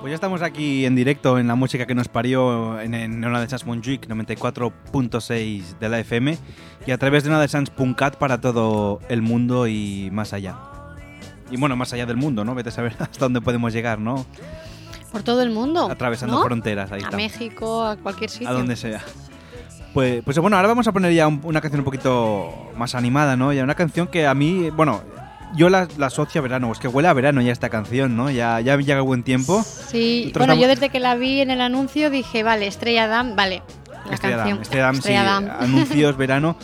[0.00, 3.40] Pues ya estamos aquí en directo en la música que nos parió en, en Ona
[3.40, 6.36] de Sans Montjuïc 94.6 de la FM
[6.86, 10.56] y a través de Ona de Sans.cat para todo el mundo y más allá.
[11.52, 12.54] Y bueno, más allá del mundo, ¿no?
[12.54, 14.26] Vete a saber hasta dónde podemos llegar, ¿no?
[15.12, 15.88] Por todo el mundo.
[15.90, 16.42] Atravesando ¿no?
[16.44, 17.16] fronteras, ahí a está.
[17.16, 18.48] México, a cualquier sitio.
[18.48, 19.02] A donde sea.
[19.94, 23.36] Pues, pues bueno, ahora vamos a poner ya un- una canción un poquito más animada,
[23.36, 23.52] ¿no?
[23.52, 25.02] Ya una canción que a mí, bueno,
[25.56, 28.30] yo la, la asocio a verano, es que huele a verano ya esta canción, ¿no?
[28.30, 29.62] Ya, ya llega buen tiempo.
[29.62, 33.06] Sí, Nosotros bueno, estamos- yo desde que la vi en el anuncio dije, vale, Estrella
[33.06, 33.62] Damm, vale.
[34.06, 34.62] La Estrella Damm, canción.
[34.62, 35.48] Estrella Damm, sí, Estrella Damm.
[35.60, 36.56] anuncios, verano.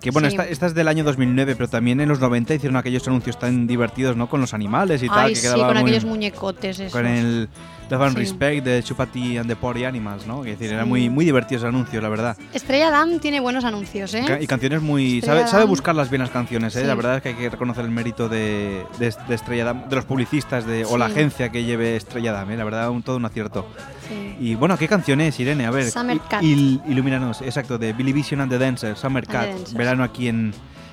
[0.00, 0.36] Que bueno, Sí.
[0.36, 3.66] esta, esta es del año 2009, pero también en los 90 hicieron aquellos anuncios tan
[3.66, 4.28] divertidos, ¿no?
[4.28, 5.28] Con los animales y tal.
[5.30, 6.92] Que sí, con muy- aquellos muñecotes esos.
[6.92, 7.48] Con el,
[7.90, 8.18] Love and Sí.
[8.20, 10.44] Respect de Chupati and the Party Animals, ¿no?
[10.44, 12.36] Es decir, era muy, muy divertidos los anuncios, la verdad.
[12.52, 14.24] Estrella Damm tiene buenos anuncios, ¿eh?
[14.26, 15.20] Ca- Y canciones muy...
[15.20, 15.70] Sabe, sabe Damm.
[15.70, 16.80] buscarlas bien las canciones, ¿eh?
[16.80, 16.86] Sí.
[16.86, 19.96] La verdad es que hay que reconocer el mérito de, de, de Estrella Damm, de
[19.96, 22.56] los publicistas de, o la agencia que lleve Estrella Damm, ¿eh?
[22.56, 23.66] La verdad, un, todo un acierto.
[24.08, 24.36] Sí.
[24.40, 25.66] Y bueno, ¿qué canción es, Irene?
[25.66, 26.42] A ver, Summer Cat.
[26.42, 30.52] il- ilumínanos, exacto, de Billy Vision and the Dancers, Summer And Cat, verano aquí en,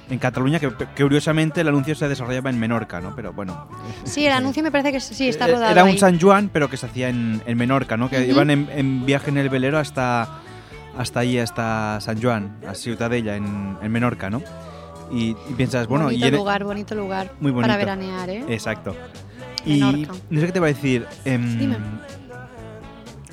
[0.10, 3.16] en Cataluña, que, que curiosamente el anuncio se desarrollaba en Menorca, ¿no?
[3.16, 3.68] Pero bueno,
[4.04, 5.98] Sí, el anuncio me parece que sí, está eh, rodado era un ahí.
[5.98, 8.10] San Juan, pero que se hacía en, en Menorca, ¿no?
[8.10, 10.28] Que iban en, en viaje en el velero hasta,
[10.98, 14.42] hasta ahí, hasta San Juan, a Ciutadella, en, en Menorca, ¿no?
[15.12, 17.32] Y, y piensas, bueno, bonito y en- lugar, bonito lugar.
[17.40, 17.68] muy bonito.
[17.68, 18.44] Para veranear, ¿eh?
[18.50, 18.96] Exacto.
[19.66, 20.14] Y Menorca.
[20.30, 21.06] no sé qué te va a decir.
[21.24, 21.78] em, Dime.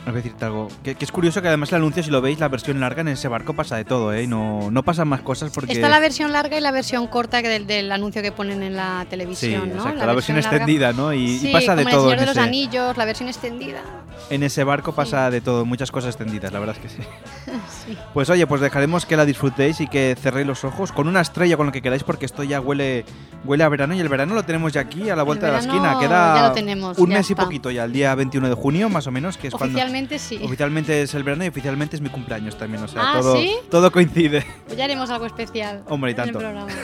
[0.06, 0.68] Voy a decirte algo.
[0.82, 3.08] Que, que es curioso que además el anuncio, si lo veis, la versión larga en
[3.08, 4.22] ese barco pasa de todo, ¿eh?
[4.22, 5.72] Y No, no pasan más cosas porque.
[5.72, 9.02] Está la versión larga y la versión corta del, del anuncio que ponen en la
[9.02, 9.76] Sí, televisión, ¿no?
[9.76, 10.06] exacto.
[10.06, 11.12] La, versión larga- extendida, ¿no?
[11.12, 12.12] Y, y Sí, pasa de como todo.
[12.12, 13.82] El Señor en de los ese- Anillos, la versión extendida.
[14.30, 17.08] En ese barco pasa de todo, muchas cosas extendidas, la verdad es que sí.
[17.86, 17.96] Sí.
[18.14, 21.56] Pues oye, pues dejaremos que la disfrutéis y que cerréis los ojos con una estrella
[21.56, 23.04] con lo que queráis porque esto ya huele
[23.44, 25.58] huele a verano y el verano lo tenemos ya aquí a la vuelta de la
[25.60, 25.98] esquina.
[25.98, 27.44] Queda tenemos, un mes y está.
[27.44, 29.54] poquito ya, el día 21 de junio más o menos, que es
[29.90, 30.40] Oficialmente sí.
[30.42, 33.54] Oficialmente es el verano y oficialmente es mi cumpleaños también, o sea, Ah, todo, ¿sí?
[33.70, 34.44] todo coincide.
[34.66, 35.82] Pues ya haremos algo especial.
[35.88, 36.38] Hombre, y en el tanto.
[36.38, 36.70] programa.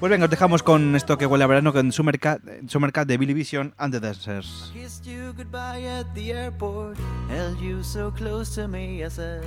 [0.00, 3.08] Pues venga, os dejamos con esto que huele a verano con Summer Cat, Summer Cat
[3.08, 4.70] de Billy Vision and the Dancers.
[4.72, 6.96] Kissed you goodbye at the airport,
[7.28, 9.02] held you so close to me.
[9.04, 9.42] I said,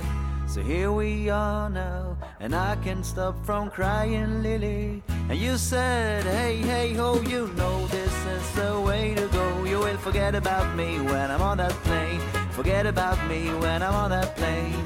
[0.46, 5.02] So here we are now, and I can't stop from crying, Lily.
[5.30, 9.64] And you said, Hey, hey, ho, you know this is the way to go.
[9.64, 12.20] You will forget about me when I'm on that plane.
[12.52, 14.84] Forget about me when I'm on that plane.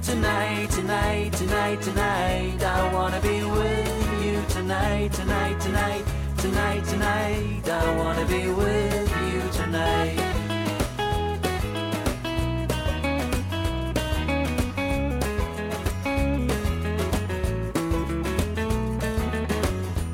[0.00, 6.04] Tonight, tonight, tonight, tonight, I wanna be with you tonight, tonight, tonight,
[6.38, 10.16] tonight, tonight, I wanna be with you tonight.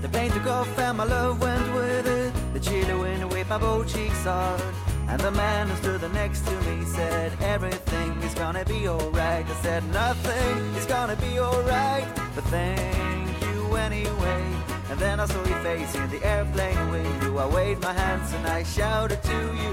[0.01, 2.33] The plane took off and my love went with it.
[2.55, 4.86] The chilly wind whipped my both cheeks hard.
[5.09, 9.47] And the man who stood next to me said, Everything is gonna be alright.
[9.47, 12.07] I said, Nothing is gonna be alright.
[12.35, 14.43] But thank you anyway.
[14.91, 17.39] And then I saw your face in the airplane window.
[17.39, 19.73] I waved my hands and I shouted to you.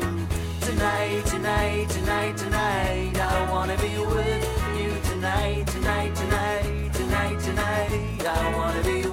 [0.62, 3.18] Tonight, tonight, tonight, tonight.
[3.18, 4.44] I wanna be with
[4.78, 8.26] you tonight, tonight, tonight, tonight, tonight.
[8.26, 9.13] I wanna be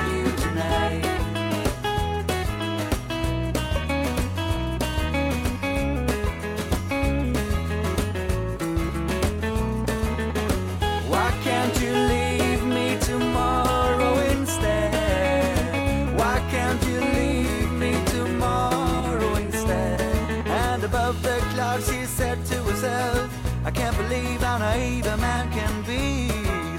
[24.11, 26.27] believe how naive a man can be.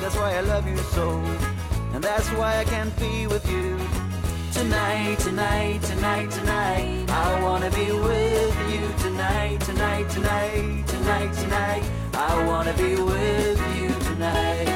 [0.00, 1.08] That's why I love you so,
[1.94, 3.78] and that's why I can't be with you.
[4.52, 11.84] Tonight, tonight, tonight, tonight, I wanna be with you tonight, tonight, tonight, tonight, tonight.
[12.12, 14.71] I wanna be with you tonight.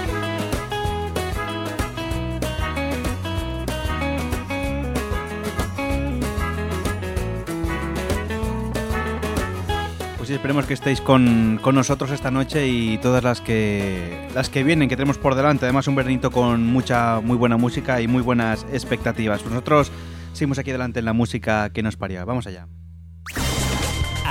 [10.26, 14.50] Pues sí, esperemos que estéis con, con nosotros esta noche y todas las que las
[14.50, 15.66] que vienen, que tenemos por delante.
[15.66, 19.44] Además, un veranito con mucha, muy buena música y muy buenas expectativas.
[19.44, 19.92] Nosotros
[20.32, 22.24] seguimos aquí adelante en la música que nos paría.
[22.24, 22.66] Vamos allá.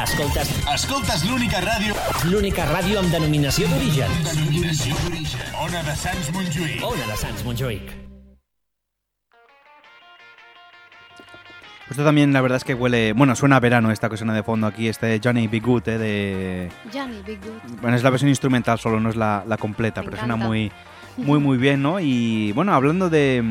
[0.04, 1.96] Escoltes, Escoltes l'única ràdio...
[2.28, 4.12] l'única ràdio amb denominació d'origen.
[4.28, 5.56] Denominació d'origen.
[5.64, 6.84] Ona de Sants Montjuïc.
[6.84, 8.05] Ona de Sants Montjuïc.
[11.90, 13.14] Esto también, la verdad es que huele.
[13.14, 15.98] Bueno, suena a verano esta que suena de fondo aquí, este Johnny Be Good, ¿eh?
[15.98, 16.72] De.
[16.94, 17.80] Johnny, Big Good.
[17.82, 20.72] Bueno, es la versión instrumental solo, no es la, la completa, Me pero suena muy,
[21.18, 22.00] muy, muy bien, ¿no?
[22.00, 23.42] Y bueno, hablando de,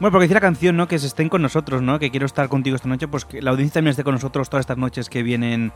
[0.00, 0.88] Bueno, porque decía la canción, ¿no?
[0.88, 1.98] Que se estén con nosotros, ¿no?
[1.98, 4.62] Que quiero estar contigo esta noche, pues que la audiencia también esté con nosotros todas
[4.62, 5.72] estas noches que vienen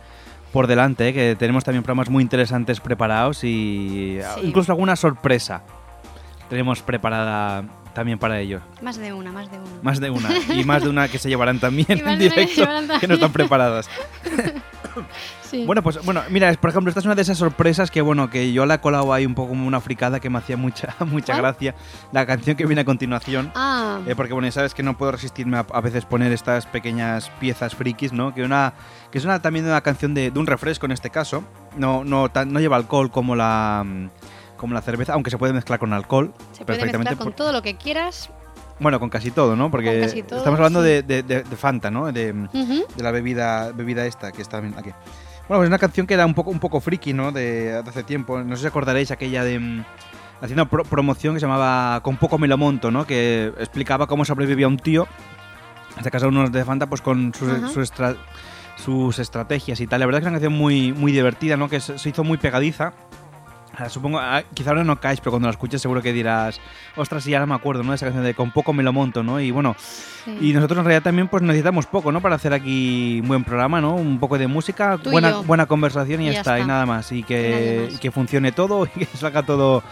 [0.53, 1.15] por delante, ¿eh?
[1.15, 4.41] que tenemos también programas muy interesantes preparados y Sí.
[4.43, 5.63] incluso alguna sorpresa
[6.49, 7.63] tenemos preparada
[7.95, 8.61] también para ello.
[8.83, 9.69] Más de una, más de una.
[9.83, 10.29] Más de una.
[10.55, 13.33] Y más de una que se llevarán también en que directo, llevarán que no están
[13.33, 13.89] preparadas.
[15.43, 15.65] Sí.
[15.67, 18.53] Bueno, pues bueno, mira, por ejemplo, esta es una de esas sorpresas que bueno, que
[18.53, 21.33] yo la he colado ahí un poco como una fricada que me hacía mucha mucha
[21.33, 21.43] ¿Cuál?
[21.43, 21.75] gracia.
[22.13, 23.51] La canción que viene a continuación.
[23.55, 26.67] Ah, Eh, porque bueno, ya sabes que no puedo resistirme a, a veces poner estas
[26.67, 28.33] pequeñas piezas frikis, ¿no?
[28.35, 28.75] Que una
[29.11, 31.45] que es una, también una canción de, de un refresco en este caso.
[31.77, 34.09] No no tan- no lleva alcohol como la mm,
[34.61, 36.99] como la cerveza, aunque se puede mezclar con alcohol se puede perfectamente.
[36.99, 38.31] mezclar con por- todo lo que quieras.
[38.79, 39.71] bueno, con casi todo, ¿no?
[39.71, 40.89] Porque todo, estamos hablando sí.
[40.89, 42.13] de, de- de- Fanta, ¿no?
[42.13, 42.85] De, Ujú.
[42.97, 44.91] de la bebida bebida esta que está aquí.
[45.49, 47.33] Bueno, pues una canción que era un poco un poco friki, ¿no?
[47.33, 48.39] De, hace tiempo.
[48.43, 49.85] No sé si acordaréis aquella de mm,
[50.43, 53.05] haciendo pro- promoción que se llamaba Con poco me lo monto, ¿no?
[53.07, 55.09] Que explicaba cómo sobrevivía un tío,
[55.95, 58.17] en este caso unos de Fanta, pues con sus, estra-
[58.77, 60.01] sus estrategias y tal.
[60.01, 61.69] La verdad es que es una canción muy, muy divertida, ¿no?
[61.69, 62.93] Que se hizo muy pegadiza.
[63.89, 66.61] Supongo, ah, quizá ahora no caes, pero cuando la escuches seguro que dirás,
[66.97, 67.91] ostras, sí, ahora me acuerdo, ¿no?
[67.91, 69.41] De esa canción de Con poco me lo monto, ¿no?
[69.41, 69.75] Y bueno,
[70.25, 70.37] Sí.
[70.41, 72.21] y nosotros en realidad también pues necesitamos poco, ¿no?
[72.21, 73.95] Para hacer aquí un buen programa, ¿no?
[73.95, 76.73] Un poco de música, Tú buena, buena conversación y, Y ya ya está, y está.
[76.73, 77.11] nada más.
[77.13, 77.95] Y que, más.
[77.95, 79.83] y que funcione todo y que salga todo,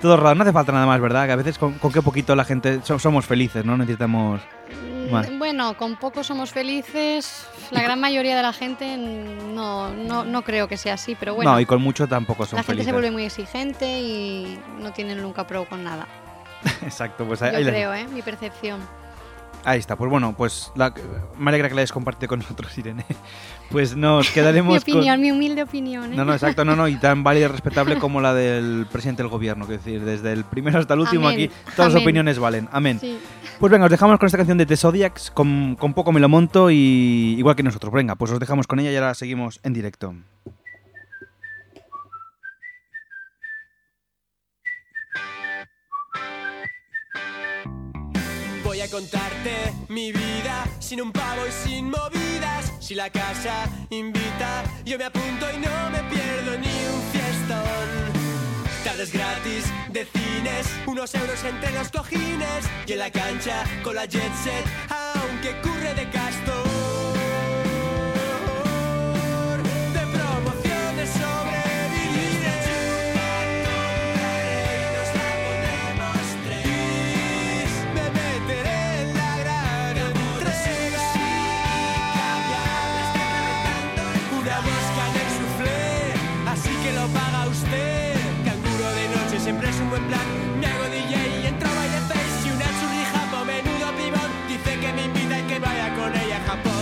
[0.00, 0.34] todo rodado.
[0.36, 1.26] No hace falta nada más, ¿verdad?
[1.26, 3.76] Que a veces con, con qué poquito la gente so- somos felices, ¿no?
[3.76, 4.40] Necesitamos
[5.38, 7.46] Bueno, con poco somos felices.
[7.70, 11.52] La gran mayoría de la gente no, no, no creo que sea así, pero bueno.
[11.52, 12.86] no, y con mucho tampoco son la gente felices.
[12.86, 16.06] se vuelve muy exigente y no tienen nunca pro con nada.
[16.82, 18.06] Exacto, pues ahí, Yo ahí la- creo, ¿eh?
[18.08, 18.80] Mi percepción.
[19.64, 19.96] Ahí está.
[19.96, 20.92] Pues bueno, pues la-
[21.38, 23.04] me alegra que la hayas compartido con nosotros, Irene.
[23.70, 26.12] Pues nos quedaremos mi con- opinión, mi humilde opinión.
[26.12, 26.16] ¿eh?
[26.16, 29.30] No, no, exacto, no, no, y tan válida y respetable como la del presidente del
[29.30, 32.68] gobierno, es decir, desde el primero hasta el último Amén, aquí, todas las opiniones valen,
[32.70, 33.00] amén.
[33.00, 33.18] Sí.
[33.58, 36.28] Pues venga, os dejamos con esta canción de The Zodiacs, con, con poco me lo
[36.28, 39.72] monto y igual que nosotros, venga, pues os dejamos con ella y ahora seguimos en
[39.72, 40.14] directo.
[48.64, 49.43] Voy a contarte
[49.88, 52.72] mi vida sin un pavo y sin movidas.
[52.80, 58.24] Si la casa invita, yo me apunto y no me pierdo ni un fiestón.
[58.84, 64.04] Tardes gratis de cines, unos euros entre los cojines y en la cancha con la
[64.04, 66.53] jet set, aunque curre de castor.
[89.94, 90.26] Buen plan.
[90.58, 94.30] Me hago DJ y entro a face y una churrija po menudo pibón.
[94.48, 96.72] Dice que me invita y que vaya con ella a Japón.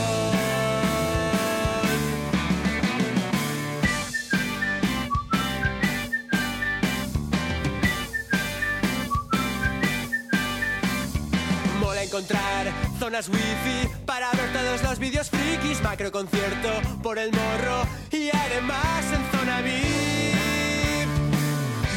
[11.81, 16.71] Mola encontrar zonas wifi para ver todos los vídeos frikis, macro concierto
[17.03, 20.12] por el morro y además en zona VIP.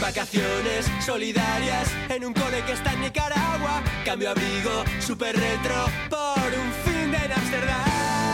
[0.05, 6.71] Vacaciones solidarias en un cole que está en Nicaragua, cambio abrigo super retro por un
[6.83, 8.24] fin de Amsterdam.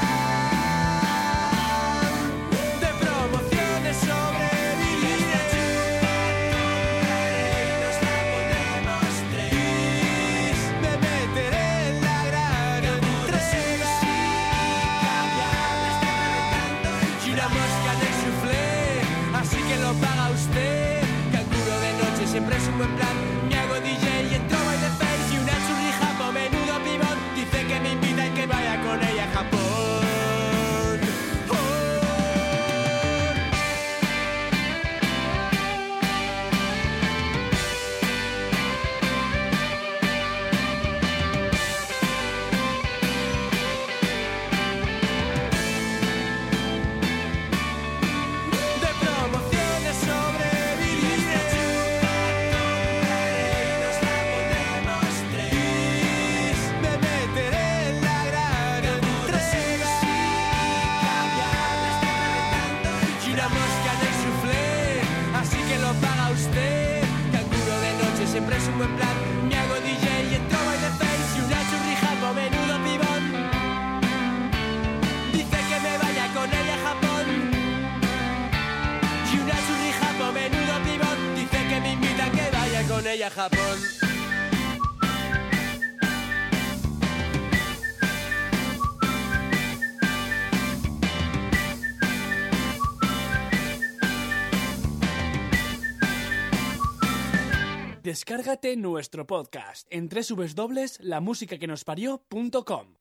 [98.31, 102.95] Descárgate nuestro podcast en www.lamusicaquenosparió.com.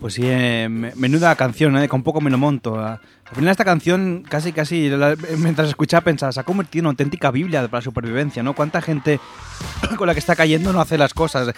[0.00, 1.88] Pues sí, eh, me- menuda canción, ¿eh?
[1.88, 2.78] con poco me lo monto.
[2.78, 3.00] Al
[3.32, 4.90] final esta canción, casi casi,
[5.38, 8.54] mientras escuchaba pensaba, se ha convertido en una auténtica biblia para la supervivencia, ¿no?
[8.54, 9.18] ¿Cuánta gente
[9.96, 11.48] con la que está cayendo no hace las cosas?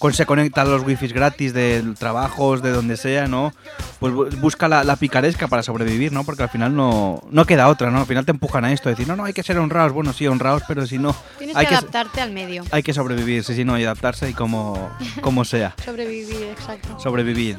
[0.00, 3.52] Con, se conecta a los wifis gratis de trabajos, de donde sea, ¿no?
[4.00, 6.24] Pues bu- busca la, la picaresca para sobrevivir, ¿no?
[6.24, 8.00] Porque al final no, no queda otra, ¿no?
[8.00, 9.92] Al final te empujan a esto, decir, no, no, hay que ser honrados.
[9.92, 12.64] Bueno, sí, honrados, pero si no, Tienes hay que que, adaptarte al medio.
[12.72, 14.90] hay que sobrevivir, sí, sí, no, y adaptarse y como,
[15.20, 16.98] como sea Sobrevivir, exacto.
[16.98, 17.58] sobrevivir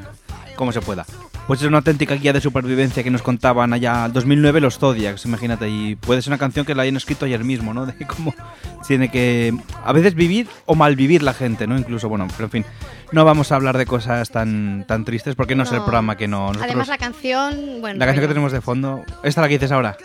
[0.56, 1.06] como se pueda.
[1.46, 5.24] Pues es una auténtica guía de supervivencia que nos contaban allá en 2009 los Zodiacs,
[5.26, 7.84] imagínate, y puede ser una canción que la hayan escrito ayer mismo, ¿no?
[7.86, 8.32] De cómo
[8.86, 9.52] tiene que
[9.84, 11.76] a veces vivir o malvivir la gente, ¿no?
[11.76, 12.64] Incluso, bueno, pero en fin,
[13.10, 15.84] no vamos a hablar de cosas tan, tan tristes porque no, es el No.
[15.84, 16.46] programa que no...
[16.46, 17.80] nosotros- Además, la canción.
[17.80, 19.96] Bueno, la canción que tenemos de fondo, esta la que dices ahora,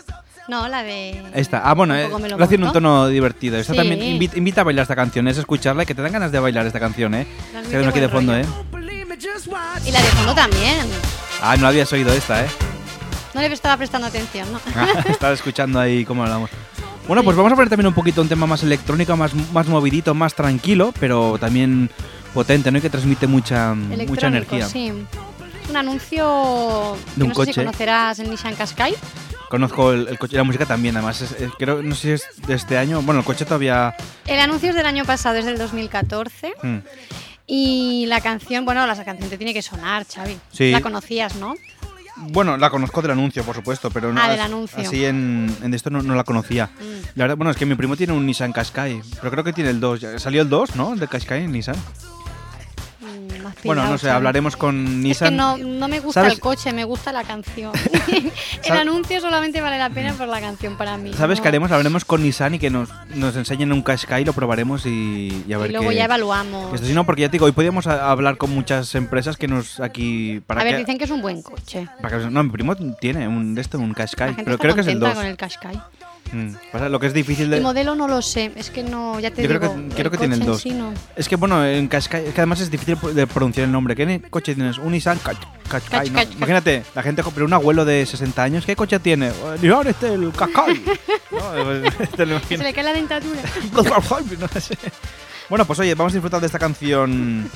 [0.48, 1.22] No, la de.
[1.34, 1.60] esta.
[1.64, 3.56] Ah, bueno, eh, lo lo hace en un tono divertido.
[3.58, 3.78] Esta Sí.
[3.78, 6.40] también invita, invita a bailar esta canción, es escucharla y que te dan ganas de
[6.40, 7.26] bailar esta canción, ¿eh?
[7.70, 8.44] Que aquí de fondo, rollo.
[8.44, 8.48] ¿eh?
[9.86, 10.86] Y la de fondo también.
[11.42, 12.48] Ah, no habías oído esta, ¿eh?
[13.34, 14.60] No le estaba prestando atención, ¿no?
[15.08, 16.50] Estaba escuchando ahí cómo hablamos.
[17.06, 20.14] Bueno, pues vamos a poner también un poquito un tema más electrónico, más, más movidito,
[20.14, 21.90] más tranquilo, pero también
[22.34, 22.78] potente, ¿no?
[22.78, 24.68] Y que transmite mucha, mucha energía.
[24.68, 24.92] Sí.
[25.70, 27.64] Un anuncio que De un no sé si coche.
[27.64, 28.94] conocerás el Nissan Qashqai.
[29.48, 31.20] Conozco el, el coche, la música también, además.
[31.22, 33.00] es- es- creo, no sé si es de este año.
[33.02, 33.94] Bueno, el coche todavía.
[34.26, 36.52] El anuncio es del año pasado, es del 2014.
[36.62, 36.76] mm,
[37.50, 40.36] Y la canción, bueno, la canción te tiene que sonar, Xavi.
[40.52, 40.70] Sí.
[40.70, 41.54] La conocías, ¿no?
[42.30, 44.20] Bueno, la conozco del anuncio, por supuesto, pero no.
[44.20, 44.80] Ah, del anuncio.
[44.80, 46.66] Así en, en esto no, no la conocía.
[46.66, 46.82] Mm.
[47.14, 49.70] La verdad, bueno, es que mi primo tiene un Nissan Qashqai, pero creo que tiene
[49.70, 50.00] el 2.
[50.00, 50.92] ya- ¿Salió el 2, no?
[50.92, 51.76] El de Qashqai en Nissan.
[53.38, 55.36] Más Bueno, pillado, no sé, hablaremos con Es que Nissan.
[55.36, 56.34] no, no me gusta ¿Sabes?
[56.34, 57.72] el coche, me gusta la canción.
[58.64, 61.12] el anuncio solamente vale la pena por la canción para mí.
[61.14, 61.70] ¿Sabes no- qué haremos?
[61.70, 65.58] Hablaremos con Nissan y que nos, nos enseñen un Qashqai, lo probaremos y, y a
[65.58, 66.74] ver Y luego qué- ya evaluamos.
[66.74, 69.48] Esto sí, no, porque ya te digo, hoy podíamos a- hablar con muchas empresas que
[69.48, 70.40] nos aquí...
[70.46, 71.88] Para A ver, que, dicen que es un buen coche.
[72.02, 74.86] para que- no, mi primo tiene un de esto, un Qashqai, pero creo que es
[74.86, 75.16] el contenta 2.
[75.18, 75.80] con el Qashqai.
[76.32, 77.56] Mm, pasa, lo que es difícil de...
[77.58, 79.88] El modelo no lo sé, es que no, ya te Yo creo digo.
[79.88, 80.60] que, creo que tiene el coche en 2.
[80.62, 80.92] sí no.
[81.16, 83.94] Es que bueno, en Qashqai, es que además es difícil de pronunciar el nombre.
[83.96, 84.78] ¿Qué coche tienes?
[84.78, 86.22] Un Nissan Qashqai, ¿no?
[86.22, 89.28] Imagínate, la gente, pero un abuelo de 60 años, ¿qué coche tiene?
[89.28, 90.82] "Eh, Nissan, este, el Qashqai.
[91.30, 93.40] No, pues, te lo Se le cae la dentadura.
[93.72, 94.76] No sé.
[95.48, 97.48] Bueno, pues oye, vamos a disfrutar de esta canción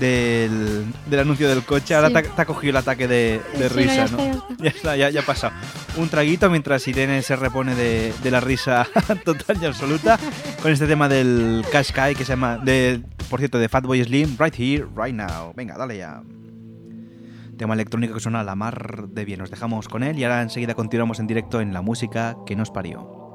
[0.00, 1.94] del, del anuncio del coche.
[1.94, 2.14] Ahora Sí.
[2.14, 4.18] te, ha- te ha cogido el ataque de, de Sí, no, risa, ya ¿no?
[4.50, 5.52] está, ya está, ya, ya ha pasado.
[5.96, 8.86] Un traguito mientras Irene se repone de, de la risa
[9.24, 10.18] total y absoluta
[10.60, 14.54] con este tema del Qashqai que se llama, de, por cierto, de Fatboy Slim, Right
[14.58, 15.52] Here, Right Now.
[15.54, 16.22] Venga, dale ya.
[17.56, 19.38] Tema electrónico que suena a la mar de bien.
[19.38, 22.70] Nos dejamos con él y ahora enseguida continuamos en directo en la música que nos
[22.70, 23.25] parió.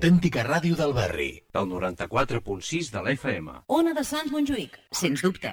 [0.00, 1.42] L'autèntica ràdio del barri.
[1.52, 3.50] El 94.6 de la FM.
[3.68, 5.52] Ona de Sants Montjuïc, sens dubte.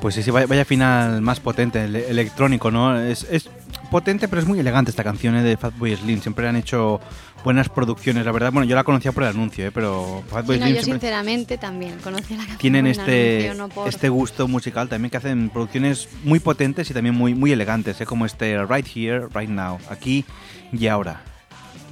[0.00, 2.98] Pues sí, sí, vaya, vaya final más potente, el- electrónico, ¿no?
[3.00, 3.48] Es, es
[3.90, 5.42] potente, pero es muy elegante esta canción ¿eh?
[5.44, 6.20] de Fatboy Slim.
[6.20, 7.00] Siempre han hecho
[7.44, 8.52] buenas producciones, la verdad.
[8.52, 9.70] Bueno, yo la conocía por el anuncio, ¿eh?
[9.72, 12.58] pero Sí, no, yo siempre sinceramente también conocí la canción.
[12.58, 16.94] tienen este, anuncio, no por- este gusto musical también que hacen producciones muy potentes y
[16.94, 18.06] también muy, muy elegantes, ¿eh?
[18.06, 20.24] como este Right Here, Right Now, aquí
[20.72, 21.22] y ahora.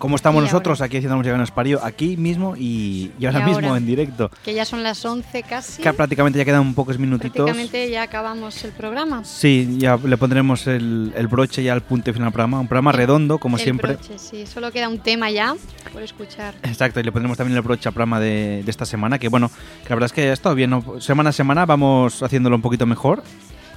[0.00, 1.84] ¿Cómo estamos nosotros aquí haciendo música que nos parió?
[1.84, 3.76] Aquí mismo y, y ahora Y mismo ahora.
[3.78, 4.30] en directo.
[4.42, 5.82] Que ya son las 11 casi.
[5.82, 7.44] Que prácticamente ya quedan pocos minutitos.
[7.44, 9.22] Prácticamente ya acabamos el programa.
[9.24, 12.60] Sí, ya le pondremos el, el broche ya al punto final del programa.
[12.60, 13.92] Un programa redondo, como El siempre.
[13.96, 15.54] broche, sí, solo queda un tema ya
[15.92, 16.54] por escuchar.
[16.62, 19.50] Exacto, y le pondremos también el broche al programa de, de esta semana, que bueno,
[19.82, 20.98] que la verdad es que ha estado bien, ¿no?
[21.00, 23.22] Semana a semana vamos haciéndolo un poquito mejor.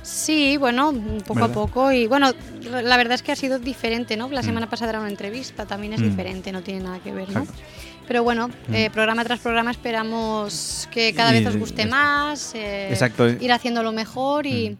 [0.03, 0.93] Sí, bueno,
[1.25, 1.91] poco a poco.
[1.91, 2.31] Y bueno,
[2.61, 4.29] la verdad es que ha sido diferente, ¿no?
[4.29, 6.03] La semana pasada era una entrevista, también es Mm.
[6.09, 7.39] diferente, no tiene nada que ver, ¿no?
[7.41, 7.61] Exacto.
[8.07, 8.73] Pero bueno, Mm.
[8.75, 13.29] eh, programa tras programa esperamos que cada Y- vez os guste más, eh, Exacto.
[13.29, 14.77] ir haciéndolo mejor y...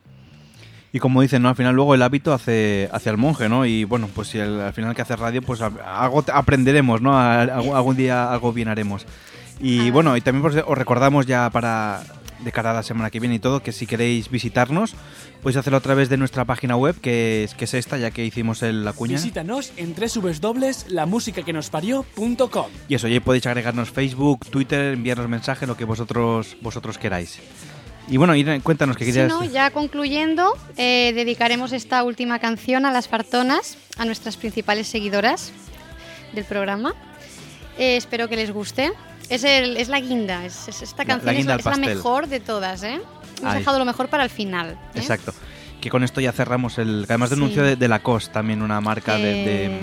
[0.91, 1.49] Y como dicen, ¿no?
[1.49, 3.65] Al final luego el hábito hace, hace al monje, ¿no?
[3.65, 7.17] Y bueno, pues si el- al final que hace radio, pues algo aprenderemos, ¿no?
[7.17, 9.05] A- algún, algún día algo bien haremos.
[9.59, 12.01] Y bueno, y también pues, os recordamos ya para
[12.44, 14.96] de cara a la semana que viene y todo, que si queréis visitarnos,
[15.41, 18.26] podéis hacerlo a través de nuestra página web, que es, que es esta, ya que
[18.26, 19.16] hicimos el, la cuña.
[19.16, 26.58] Visítanos en www.lamusicaquenosparió.com Y eso, ya podéis agregarnos Facebook, Twitter, enviarnos mensajes, lo que vosotros
[26.62, 27.39] vosotros queráis.
[28.08, 29.30] Y bueno, Irene, cuéntanos que Sí, querías...
[29.30, 29.46] ¿no?
[29.46, 35.54] Ya concluyendo, eh, dedicaremos esta última canción a las fartonas, a nuestras principales seguidoras
[36.34, 36.94] del programa.
[37.78, 38.91] Eh, espero que les guste.
[39.30, 42.39] Es, el- es la guinda, es, es- esta La- la canción es, la mejor de
[42.39, 43.01] todas, ¿eh?
[43.41, 44.71] Hemos dejado lo mejor para el final.
[44.93, 44.99] ¿eh?
[44.99, 45.34] Exacto.
[45.82, 47.03] Que con esto ya cerramos el...
[47.07, 47.41] que Además de Sí.
[47.41, 49.82] anuncio de, de Lacoste, también una marca de, de, Eh,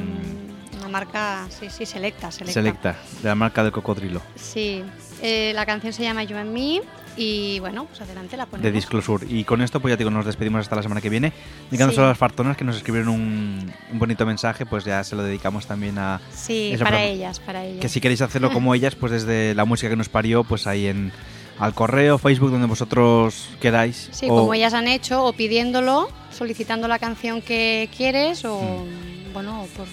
[0.79, 2.53] Una marca, sí, sí, selecta, selecta.
[2.55, 4.83] Selecta, de la marca del cocodrilo, Sí,
[5.21, 6.81] eh, la canción se llama You and Me
[7.17, 8.65] y bueno, pues adelante la ponemos.
[8.65, 9.27] de Disclosure.
[9.29, 11.33] Y con esto, pues ya digo, nos despedimos hasta la semana que viene.
[11.71, 12.01] Dedicando Sí.
[12.01, 15.67] a las fartonas que nos escribieron un, un bonito mensaje, pues ya se lo dedicamos
[15.67, 16.21] también a...
[16.33, 17.05] Sí, para programa.
[17.07, 17.81] ellas, para ellas.
[17.81, 20.87] Que si queréis hacerlo como ellas, pues desde la música que nos parió, pues ahí
[20.87, 21.13] en
[21.59, 24.09] al correo, Facebook, donde vosotros queráis.
[24.13, 28.61] Sí, o- como ellas han hecho, o pidiéndolo, solicitando la canción que quieres, o
[29.35, 29.87] bueno, o por,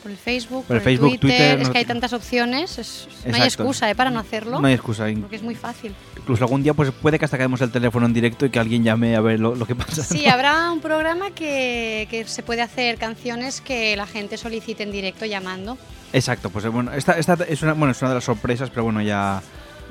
[0.00, 0.64] por el Facebook.
[0.66, 1.20] Por el Facebook, Twitter.
[1.38, 3.94] Twitter, Es no- que hay tantas opciones, es- no hay excusa ¿eh?
[3.94, 4.60] para no hacerlo.
[4.60, 5.06] No hay excusa.
[5.20, 5.94] Porque es muy fácil.
[6.16, 8.82] Incluso algún día pues puede que hasta caemos el teléfono en directo y que alguien
[8.84, 10.02] llame a ver lo, lo que pasa.
[10.02, 14.92] Sí, habrá un programa que, que se puede hacer canciones que la gente solicite en
[14.92, 15.78] directo llamando.
[16.12, 19.00] Exacto, pues bueno, esta, esta es una bueno, es una de las sorpresas, pero bueno,
[19.02, 19.42] ya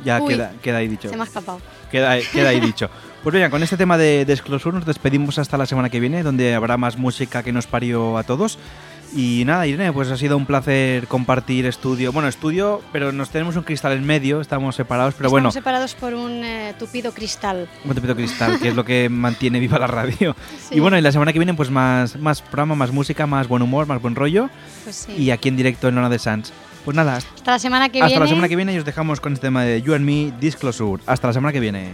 [0.04, 1.10] ya Uy, queda, queda ahí dicho.
[1.10, 1.60] Se me ha escapado.
[1.92, 2.90] Queda, queda ahí dicho.
[3.24, 6.56] Pues venga, con este tema de Desclosure nos despedimos hasta la semana que viene, donde
[6.56, 8.58] habrá más música que nos parió a todos.
[9.16, 12.12] Y nada, Irene, pues ha sido un placer compartir estudio.
[12.12, 15.96] Bueno, estudio, pero nos tenemos un cristal en medio, estamos separados, pero Estamos bueno, separados
[15.96, 17.68] por un eh, tupido cristal.
[17.86, 20.36] un tapito cristal, que es lo que mantiene viva la radio.
[20.70, 20.76] Sí.
[20.76, 23.64] Y bueno, y la semana que viene, pues más, más programa, más música, más buen
[23.64, 24.50] humor, más buen rollo.
[24.84, 25.14] Pues sí.
[25.18, 26.54] Y aquí en directo en Lona de Sans.
[26.86, 28.20] Pues nada, hasta Hasta la semana que hasta viene.
[28.22, 31.02] la semana que viene y os dejamos con este tema de You and Me Disclosure.
[31.08, 31.94] Hasta la semana que viene.